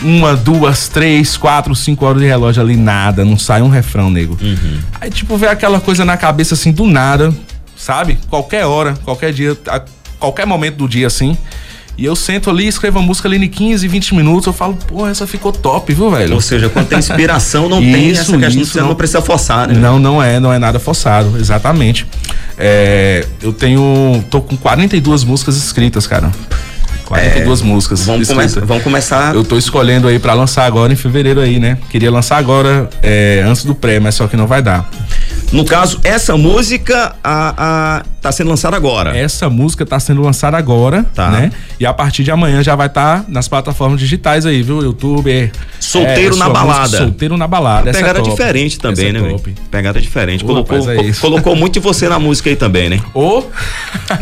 Uma, 0.00 0.36
duas, 0.36 0.88
três, 0.88 1.36
quatro, 1.36 1.74
cinco 1.74 2.06
horas 2.06 2.22
de 2.22 2.28
relógio 2.28 2.62
ali, 2.62 2.76
nada, 2.76 3.24
não 3.24 3.36
sai 3.36 3.62
um 3.62 3.68
refrão, 3.68 4.10
nego. 4.10 4.38
Uhum. 4.40 4.78
Aí, 5.00 5.10
tipo, 5.10 5.36
vê 5.36 5.48
aquela 5.48 5.80
coisa 5.80 6.04
na 6.04 6.16
cabeça 6.16 6.54
assim, 6.54 6.70
do 6.70 6.86
nada, 6.86 7.34
sabe? 7.76 8.18
Qualquer 8.30 8.64
hora, 8.64 8.94
qualquer 9.04 9.32
dia, 9.32 9.58
a 9.66 9.82
qualquer 10.18 10.46
momento 10.46 10.76
do 10.76 10.88
dia 10.88 11.06
assim. 11.06 11.36
E 11.98 12.04
eu 12.04 12.14
sento 12.14 12.48
ali, 12.48 12.68
escrevo 12.68 13.00
a 13.00 13.02
música 13.02 13.26
ali 13.26 13.44
em 13.44 13.48
15, 13.48 13.88
20 13.88 14.14
minutos, 14.14 14.46
eu 14.46 14.52
falo, 14.52 14.78
pô, 14.86 15.04
essa 15.04 15.26
ficou 15.26 15.50
top, 15.50 15.92
viu, 15.92 16.08
velho? 16.12 16.36
Ou 16.36 16.40
seja, 16.40 16.68
quando 16.68 16.86
tem 16.86 16.96
inspiração, 17.00 17.68
não 17.68 17.82
isso, 17.82 17.92
tem 17.92 18.10
essa 18.12 18.38
questão, 18.38 18.62
isso, 18.62 18.72
você 18.72 18.80
não, 18.80 18.88
não 18.90 18.94
precisa 18.94 19.20
forçar, 19.20 19.66
né? 19.66 19.74
Não, 19.74 19.98
não 19.98 20.22
é, 20.22 20.38
não 20.38 20.52
é 20.52 20.60
nada 20.60 20.78
forçado, 20.78 21.36
exatamente. 21.36 22.06
É, 22.56 23.26
eu 23.42 23.52
tenho, 23.52 24.24
tô 24.30 24.40
com 24.40 24.56
42 24.56 25.24
músicas 25.24 25.56
escritas, 25.56 26.06
cara. 26.06 26.30
42 27.04 27.60
é, 27.60 27.64
músicas. 27.64 28.04
Vamos, 28.04 28.28
come 28.28 28.46
vamos 28.46 28.84
começar. 28.84 29.34
Eu 29.34 29.42
tô 29.42 29.58
escolhendo 29.58 30.06
aí 30.06 30.20
para 30.20 30.34
lançar 30.34 30.66
agora 30.66 30.92
em 30.92 30.96
fevereiro 30.96 31.40
aí, 31.40 31.58
né? 31.58 31.78
Queria 31.90 32.12
lançar 32.12 32.36
agora, 32.36 32.88
é, 33.02 33.42
antes 33.44 33.64
do 33.64 33.74
pré, 33.74 33.98
mas 33.98 34.14
só 34.14 34.28
que 34.28 34.36
não 34.36 34.46
vai 34.46 34.62
dar. 34.62 34.88
No 35.50 35.64
caso, 35.64 35.98
essa 36.04 36.36
música 36.36 37.16
a, 37.24 37.54
a, 37.56 38.02
tá 38.20 38.30
sendo 38.30 38.50
lançada 38.50 38.76
agora. 38.76 39.16
Essa 39.16 39.48
música 39.48 39.86
tá 39.86 39.98
sendo 39.98 40.20
lançada 40.20 40.58
agora, 40.58 41.04
tá. 41.14 41.30
né? 41.30 41.50
E 41.80 41.86
a 41.86 41.92
partir 41.92 42.22
de 42.22 42.30
amanhã 42.30 42.62
já 42.62 42.76
vai 42.76 42.86
estar 42.86 43.20
tá 43.20 43.24
nas 43.28 43.48
plataformas 43.48 43.98
digitais 43.98 44.44
aí, 44.44 44.62
viu? 44.62 44.82
YouTube. 44.82 45.50
Solteiro 45.80 46.34
é, 46.34 46.38
na 46.38 46.48
balada. 46.50 46.80
Música, 46.82 46.98
solteiro 46.98 47.36
na 47.36 47.46
balada. 47.46 47.88
Essa 47.88 47.98
pegada 48.00 48.18
é 48.18 48.22
diferente 48.22 48.78
também, 48.78 49.08
Essa 49.08 49.20
né, 49.20 49.34
é 49.34 49.70
Pegada 49.70 50.00
diferente. 50.00 50.44
colocou, 50.44 50.90
é 50.90 51.12
colocou 51.18 51.56
muito 51.56 51.74
de 51.74 51.80
você 51.80 52.08
na 52.08 52.18
música 52.18 52.50
aí 52.50 52.56
também, 52.56 52.90
né? 52.90 53.00
Ou 53.14 53.50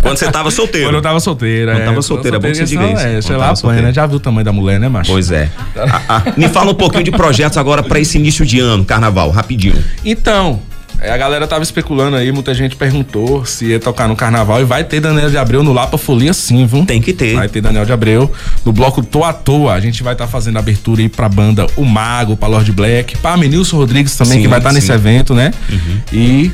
quando 0.03 0.19
você 0.19 0.31
tava 0.31 0.51
solteiro. 0.53 0.89
Quando 0.89 0.97
eu 0.97 1.03
tava 1.03 1.19
solteira. 1.19 1.73
Quando 1.73 1.83
é, 1.83 1.87
tava 1.87 2.03
solteira, 2.03 2.37
é 2.37 2.41
bom 2.41 2.49
que 2.49 2.55
você 2.55 2.65
diga 2.65 2.93
isso. 2.93 3.07
É, 3.07 3.21
sei 3.21 3.37
lá, 3.37 3.51
apanha, 3.51 3.83
né? 3.83 3.93
Já 3.93 4.07
viu 4.07 4.19
o 4.19 4.21
tamanho 4.21 4.45
da 4.45 4.53
mulher, 4.53 4.79
né, 4.79 4.89
macho? 4.89 5.11
Pois 5.11 5.33
é. 5.33 5.51
ah, 5.77 6.03
ah, 6.09 6.23
me 6.37 6.49
fala 6.49 6.71
um 6.71 6.75
pouquinho 6.75 7.03
de 7.03 7.11
projetos 7.11 7.59
agora 7.59 7.83
para 7.83 7.99
esse 7.99 8.17
início 8.17 8.47
de 8.47 8.61
ano, 8.61 8.85
carnaval, 8.85 9.31
rapidinho. 9.31 9.83
Então, 10.05 10.61
é, 10.63 10.76
a 11.11 11.17
galera 11.17 11.47
tava 11.47 11.63
especulando 11.63 12.17
aí, 12.17 12.33
muita 12.33 12.55
gente 12.55 12.77
perguntou 12.77 13.45
se 13.45 13.67
ia 13.67 13.81
tocar 13.81 14.09
no 14.09 14.17
carnaval 14.17 14.61
e 14.61 14.65
vai 14.65 14.85
ter 14.85 15.01
Daniel 15.01 15.31
de 15.31 15.37
Abreu 15.37 15.63
no 15.63 15.73
Lapa 15.73 15.99
Folia 15.99 16.33
sim, 16.33 16.67
viu? 16.67 16.85
Tem 16.85 17.01
que 17.01 17.13
ter. 17.13 17.35
Vai 17.35 17.49
ter 17.49 17.61
Daniel 17.61 17.85
de 17.85 17.93
Abreu. 17.93 18.31
No 18.65 18.73
bloco 18.73 19.03
Tô 19.03 19.25
à 19.25 19.33
Toa, 19.33 19.75
a 19.75 19.81
gente 19.81 20.03
vai 20.03 20.15
estar 20.15 20.27
tá 20.27 20.31
fazendo 20.31 20.59
abertura 20.59 21.03
aí 21.03 21.09
pra 21.09 21.29
banda 21.29 21.67
O 21.77 21.85
Mago, 21.85 22.37
pra 22.37 22.49
Lord 22.49 22.71
Black, 22.73 23.19
pra 23.19 23.37
Menilson 23.37 23.77
Rodrigues 23.77 24.17
também, 24.17 24.39
sim, 24.39 24.43
que 24.43 24.49
vai 24.49 24.59
estar 24.59 24.71
tá 24.71 24.75
nesse 24.75 24.91
evento, 24.91 25.35
né? 25.35 25.53
Uhum. 25.71 26.01
E 26.13 26.53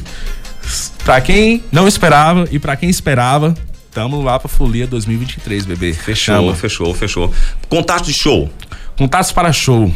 pra 1.05 1.21
quem 1.21 1.63
não 1.71 1.87
esperava 1.87 2.49
e 2.51 2.59
pra 2.59 2.77
quem 2.77 2.89
esperava, 2.91 3.55
Tamo 3.93 4.23
lá 4.23 4.39
pra 4.39 4.49
Folia 4.49 4.87
2023, 4.87 5.67
bebê. 5.67 5.93
Fechou, 5.93 6.35
Tamo. 6.35 6.55
fechou, 6.55 6.95
fechou. 6.95 7.35
Contato 7.69 8.07
de 8.07 8.15
show. 8.15 8.51
Contatos 8.97 9.33
para 9.33 9.53
show. 9.53 9.93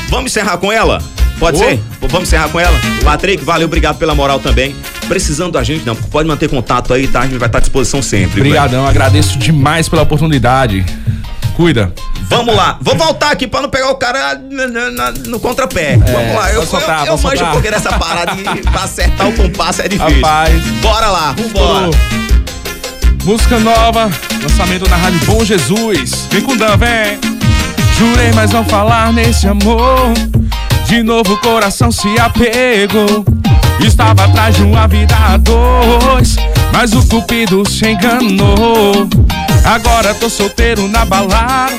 Vamos 0.08 0.32
encerrar 0.32 0.56
com 0.56 0.72
ela? 0.72 1.02
Pode 1.42 1.57
oh. 1.57 1.64
ser? 1.64 1.81
Vamos 2.00 2.28
encerrar 2.28 2.48
com 2.50 2.61
ela? 2.61 2.78
Patrick, 3.02 3.44
valeu, 3.44 3.66
obrigado 3.66 3.98
pela 3.98 4.14
moral 4.14 4.38
também. 4.38 4.76
Precisando 5.09 5.50
da 5.50 5.64
gente, 5.64 5.85
não, 5.85 5.96
pode 5.96 6.28
manter 6.28 6.48
contato 6.48 6.94
aí, 6.94 7.09
tá? 7.09 7.22
A 7.22 7.26
gente 7.26 7.37
vai 7.37 7.48
estar 7.48 7.59
à 7.59 7.61
disposição 7.61 8.00
sempre. 8.00 8.40
Obrigadão, 8.40 8.87
agradeço 8.87 9.37
demais 9.37 9.88
pela 9.88 10.02
oportunidade. 10.02 10.87
Cuida. 11.57 11.92
Vamos 12.28 12.55
lá, 12.55 12.78
vou 12.81 12.96
voltar 12.96 13.33
aqui 13.33 13.48
pra 13.48 13.61
não 13.61 13.68
pegar 13.68 13.90
o 13.90 13.96
cara 13.96 14.37
no, 14.37 15.31
no 15.31 15.40
contrapé. 15.40 15.94
É, 15.94 15.96
Vamos 15.96 16.35
lá, 16.37 16.52
eu, 16.52 16.64
soltar, 16.64 17.07
eu, 17.09 17.14
eu 17.14 17.18
manjo 17.18 17.44
um 17.44 17.50
pouquinho 17.50 17.72
dessa 17.72 17.98
parada 17.98 18.37
e 18.40 18.62
pra 18.62 18.85
acertar 18.85 19.28
o 19.28 19.33
compasso 19.33 19.83
é 19.83 19.88
difícil. 19.88 20.14
Rapaz. 20.14 20.64
Bora 20.81 21.09
lá, 21.09 21.33
vambora. 21.33 21.90
Música 23.24 23.59
nova, 23.59 24.09
lançamento 24.40 24.88
na 24.88 24.96
Rádio 24.96 25.18
Bom 25.26 25.44
Jesus. 25.44 26.28
Vem 26.31 26.40
com 26.40 26.57
Dan, 26.57 26.76
vem. 26.76 27.18
Jurei, 27.98 28.31
mas 28.33 28.52
não 28.52 28.64
falar 28.64 29.12
nesse 29.12 29.48
amor. 29.48 30.12
De 30.87 31.03
novo 31.03 31.35
o 31.35 31.38
coração 31.38 31.90
se 31.90 32.09
apegou. 32.18 33.25
Estava 33.81 34.25
atrás 34.25 34.57
de 34.57 34.62
uma 34.62 34.87
vida 34.87 35.16
a 35.16 35.37
dois, 35.37 36.37
mas 36.73 36.92
o 36.92 37.07
cupido 37.07 37.68
se 37.68 37.88
enganou. 37.88 39.09
Agora 39.64 40.14
tô 40.14 40.29
solteiro 40.29 40.87
na 40.88 41.05
balada, 41.05 41.75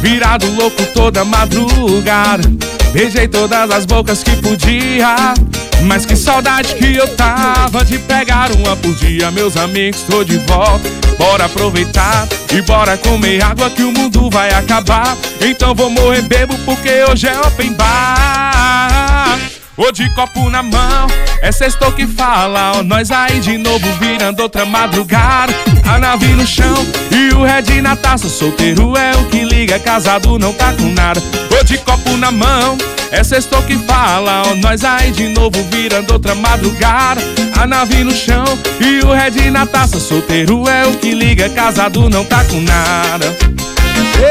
virado 0.00 0.46
louco 0.52 0.82
toda 0.94 1.24
madrugada. 1.24 2.48
Beijei 2.92 3.28
todas 3.28 3.70
as 3.70 3.84
bocas 3.84 4.22
que 4.22 4.34
podia, 4.36 5.34
mas 5.82 6.06
que 6.06 6.16
saudade 6.16 6.74
que 6.74 6.96
eu 6.96 7.06
tava 7.16 7.84
de 7.84 7.98
pegar 7.98 8.50
uma 8.52 8.74
por 8.76 8.94
dia. 8.94 9.30
Meus 9.30 9.56
amigos, 9.56 10.02
tô 10.02 10.24
de 10.24 10.38
volta, 10.38 10.88
bora 11.18 11.44
aproveitar 11.44 12.26
e 12.52 12.62
bora 12.62 12.96
comer 12.96 13.42
água 13.42 13.68
que 13.70 13.82
o 13.82 13.92
mundo 13.92 14.30
vai 14.30 14.50
acabar. 14.52 15.16
Então 15.40 15.74
vou 15.74 15.90
morrer 15.90 16.22
bebo 16.22 16.56
porque 16.64 17.04
hoje 17.10 17.28
é 17.28 17.38
open 17.40 17.72
bar. 17.74 19.38
Ou 19.78 19.92
de 19.92 20.12
copo 20.12 20.50
na 20.50 20.60
mão, 20.60 21.06
é 21.40 21.52
sextou 21.52 21.92
que 21.92 22.04
fala 22.04 22.72
Ó, 22.74 22.82
nós 22.82 23.12
aí 23.12 23.38
de 23.38 23.56
novo 23.56 23.86
virando 24.00 24.40
outra 24.40 24.66
madrugada. 24.66 25.54
A 25.88 26.00
nave 26.00 26.26
no 26.34 26.44
chão 26.44 26.84
e 27.12 27.32
o 27.32 27.44
red 27.44 27.80
na 27.80 27.94
taça. 27.94 28.28
Solteiro 28.28 28.96
é 28.96 29.12
o 29.12 29.26
que 29.26 29.44
liga, 29.44 29.78
casado 29.78 30.36
não 30.36 30.52
tá 30.52 30.72
com 30.72 30.92
nada. 30.92 31.22
Ou 31.56 31.62
de 31.62 31.78
copo 31.78 32.16
na 32.16 32.32
mão, 32.32 32.76
é 33.12 33.22
sextou 33.22 33.62
que 33.62 33.76
fala 33.78 34.42
Ó, 34.48 34.56
nós 34.56 34.82
aí 34.82 35.12
de 35.12 35.28
novo 35.28 35.62
virando 35.70 36.12
outra 36.12 36.34
madrugada. 36.34 37.20
A 37.56 37.64
nave 37.64 38.02
no 38.02 38.12
chão 38.12 38.44
e 38.80 38.98
o 39.06 39.12
red 39.12 39.48
na 39.48 39.64
taça. 39.64 40.00
Solteiro 40.00 40.68
é 40.68 40.88
o 40.88 40.94
que 40.94 41.12
liga, 41.12 41.48
casado 41.50 42.10
não 42.10 42.24
tá 42.24 42.42
com 42.42 42.60
nada. 42.62 43.26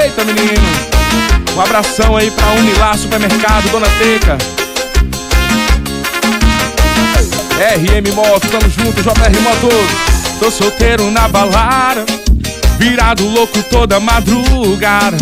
Eita 0.03 0.25
menino, 0.25 0.67
um 1.55 1.61
abração 1.61 2.17
aí 2.17 2.29
pra 2.31 2.51
Unilar 2.51 2.97
Supermercado, 2.97 3.69
Dona 3.69 3.87
Teca 3.97 4.66
RM 7.57 8.13
Moto, 8.13 8.47
tamo 8.49 8.69
junto, 8.69 9.01
JR 9.01 9.41
Motos. 9.41 10.37
Tô 10.39 10.51
solteiro 10.51 11.09
na 11.09 11.27
balada, 11.27 12.05
virado 12.77 13.27
louco 13.27 13.63
toda 13.63 13.99
madrugada. 13.99 15.17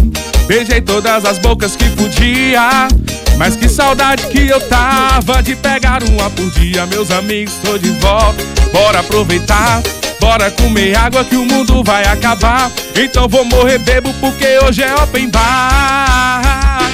Beijei 0.46 0.82
todas 0.82 1.24
as 1.24 1.40
bocas 1.40 1.78
que 1.78 1.90
podia. 1.92 2.90
Mas 3.38 3.56
que 3.56 3.70
saudade 3.70 4.28
que 4.28 4.48
eu 4.48 4.60
tava 4.68 5.42
de 5.42 5.56
pegar 5.56 6.04
uma 6.04 6.30
por 6.30 6.50
dia. 6.52 6.86
Meus 6.86 7.10
amigos, 7.10 7.54
tô 7.64 7.78
de 7.78 7.92
volta, 7.92 8.44
bora 8.74 9.00
aproveitar. 9.00 9.82
Bora 10.20 10.52
comer 10.52 10.96
água 10.98 11.24
que 11.24 11.36
o 11.36 11.46
mundo 11.46 11.84
vai 11.84 12.04
acabar. 12.06 12.70
Então 12.96 13.30
vou 13.30 13.46
morrer 13.46 13.80
bebo 13.80 14.14
porque 14.20 14.60
hoje 14.60 14.84
é 14.84 14.94
open 14.96 15.30
bar. 15.30 16.85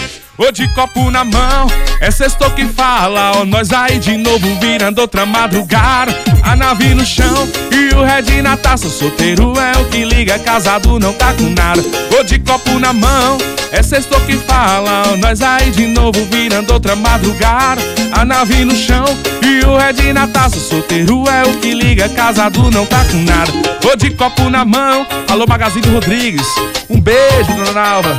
Ou 0.41 0.51
de 0.51 0.67
copo 0.69 1.11
na 1.11 1.23
mão, 1.23 1.67
é 1.99 2.09
sexto 2.09 2.49
que 2.55 2.65
fala 2.65 3.33
Ó, 3.35 3.45
nós 3.45 3.71
aí 3.71 3.99
de 3.99 4.17
novo 4.17 4.59
virando 4.59 4.99
outra 4.99 5.23
madrugada. 5.23 6.11
A 6.41 6.55
nave 6.55 6.95
no 6.95 7.05
chão 7.05 7.47
e 7.71 7.93
o 7.93 8.03
red 8.03 8.41
na 8.41 8.57
taça. 8.57 8.89
Solteiro 8.89 9.53
é 9.59 9.79
o 9.79 9.85
que 9.85 10.03
liga, 10.03 10.39
casado 10.39 10.99
não 10.99 11.13
tá 11.13 11.31
com 11.33 11.47
nada. 11.51 11.83
Ou 12.17 12.23
de 12.23 12.39
copo 12.39 12.79
na 12.79 12.91
mão, 12.91 13.37
é 13.71 13.83
sexto 13.83 14.19
que 14.21 14.35
fala 14.35 15.11
Ó, 15.11 15.17
nós 15.17 15.43
aí 15.43 15.69
de 15.69 15.85
novo 15.85 16.25
virando 16.25 16.73
outra 16.73 16.95
madrugada. 16.95 17.79
A 18.11 18.25
nave 18.25 18.65
no 18.65 18.75
chão 18.75 19.05
e 19.43 19.63
o 19.63 19.77
red 19.77 20.11
na 20.11 20.27
taça. 20.27 20.59
Solteiro 20.59 21.23
é 21.29 21.43
o 21.47 21.59
que 21.59 21.71
liga, 21.71 22.09
casado 22.09 22.71
não 22.71 22.87
tá 22.87 23.05
com 23.05 23.17
nada. 23.17 23.51
Ou 23.87 23.95
de 23.95 24.09
copo 24.09 24.49
na 24.49 24.65
mão, 24.65 25.05
alô 25.29 25.45
Magazine 25.47 25.87
Rodrigues. 25.87 26.47
Um 26.89 26.99
beijo, 26.99 27.53
dona 27.53 27.73
Nalva 27.73 28.17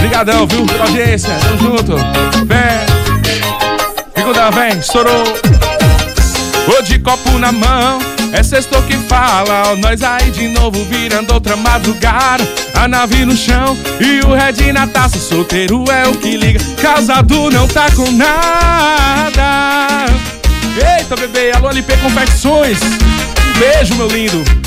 Obrigadão, 0.00 0.46
viu? 0.46 0.64
Pela 0.64 0.84
audiência. 0.84 1.28
Tamo 1.42 1.58
junto. 1.58 1.94
Vem. 2.46 2.86
Figura, 4.14 4.50
vem. 4.50 4.78
Estourou. 4.78 5.24
Ô 6.66 6.82
de 6.82 6.98
copo 6.98 7.38
na 7.38 7.52
mão. 7.52 7.98
É 8.32 8.42
sexto 8.42 8.80
que 8.82 8.96
fala, 8.96 9.64
ó, 9.66 9.76
nós 9.76 10.02
aí 10.02 10.30
de 10.30 10.48
novo 10.48 10.82
virando 10.84 11.34
outra 11.34 11.54
madrugada. 11.54 12.48
A 12.74 12.88
nave 12.88 13.26
no 13.26 13.36
chão 13.36 13.76
e 14.00 14.20
o 14.24 14.32
red 14.32 14.72
na 14.72 14.86
taça. 14.86 15.18
Solteiro 15.18 15.84
é 15.90 16.08
o 16.08 16.14
que 16.14 16.34
liga, 16.34 16.60
casado 16.80 17.50
não 17.50 17.68
tá 17.68 17.90
com 17.90 18.10
nada. 18.10 20.06
Eita, 20.96 21.14
bebê, 21.14 21.52
alô 21.52 21.68
LP 21.68 21.94
Confecções. 21.98 22.78
Um 22.80 23.58
beijo, 23.58 23.94
meu 23.96 24.08
lindo. 24.08 24.59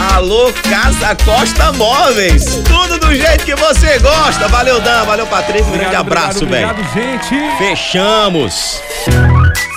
Alô, 0.00 0.50
Casa 0.62 1.14
Costa 1.26 1.72
Móveis. 1.72 2.44
Tudo 2.64 2.98
do 2.98 3.14
jeito 3.14 3.44
que 3.44 3.54
você 3.54 3.98
gosta. 3.98 4.48
Valeu, 4.48 4.80
Dan. 4.80 5.04
Valeu, 5.04 5.26
Patrick. 5.26 5.62
Um 5.62 5.72
grande 5.72 5.94
abraço, 5.94 6.46
velho. 6.46 6.70
Obrigado, 6.70 6.94
gente. 6.94 7.58
Fechamos. 7.58 8.80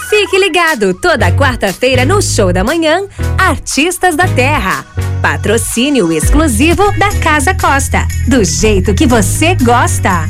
Fique 0.10 0.40
ligado 0.40 0.94
toda 0.94 1.30
quarta-feira 1.34 2.06
no 2.06 2.22
Show 2.22 2.54
da 2.54 2.64
Manhã, 2.64 3.02
Artistas 3.38 4.16
da 4.16 4.26
Terra. 4.26 4.86
Patrocínio 5.22 6.10
exclusivo 6.14 6.90
da 6.98 7.14
Casa 7.16 7.54
Costa. 7.54 8.08
Do 8.26 8.46
jeito 8.46 8.94
que 8.94 9.06
você 9.06 9.56
gosta. 9.56 10.30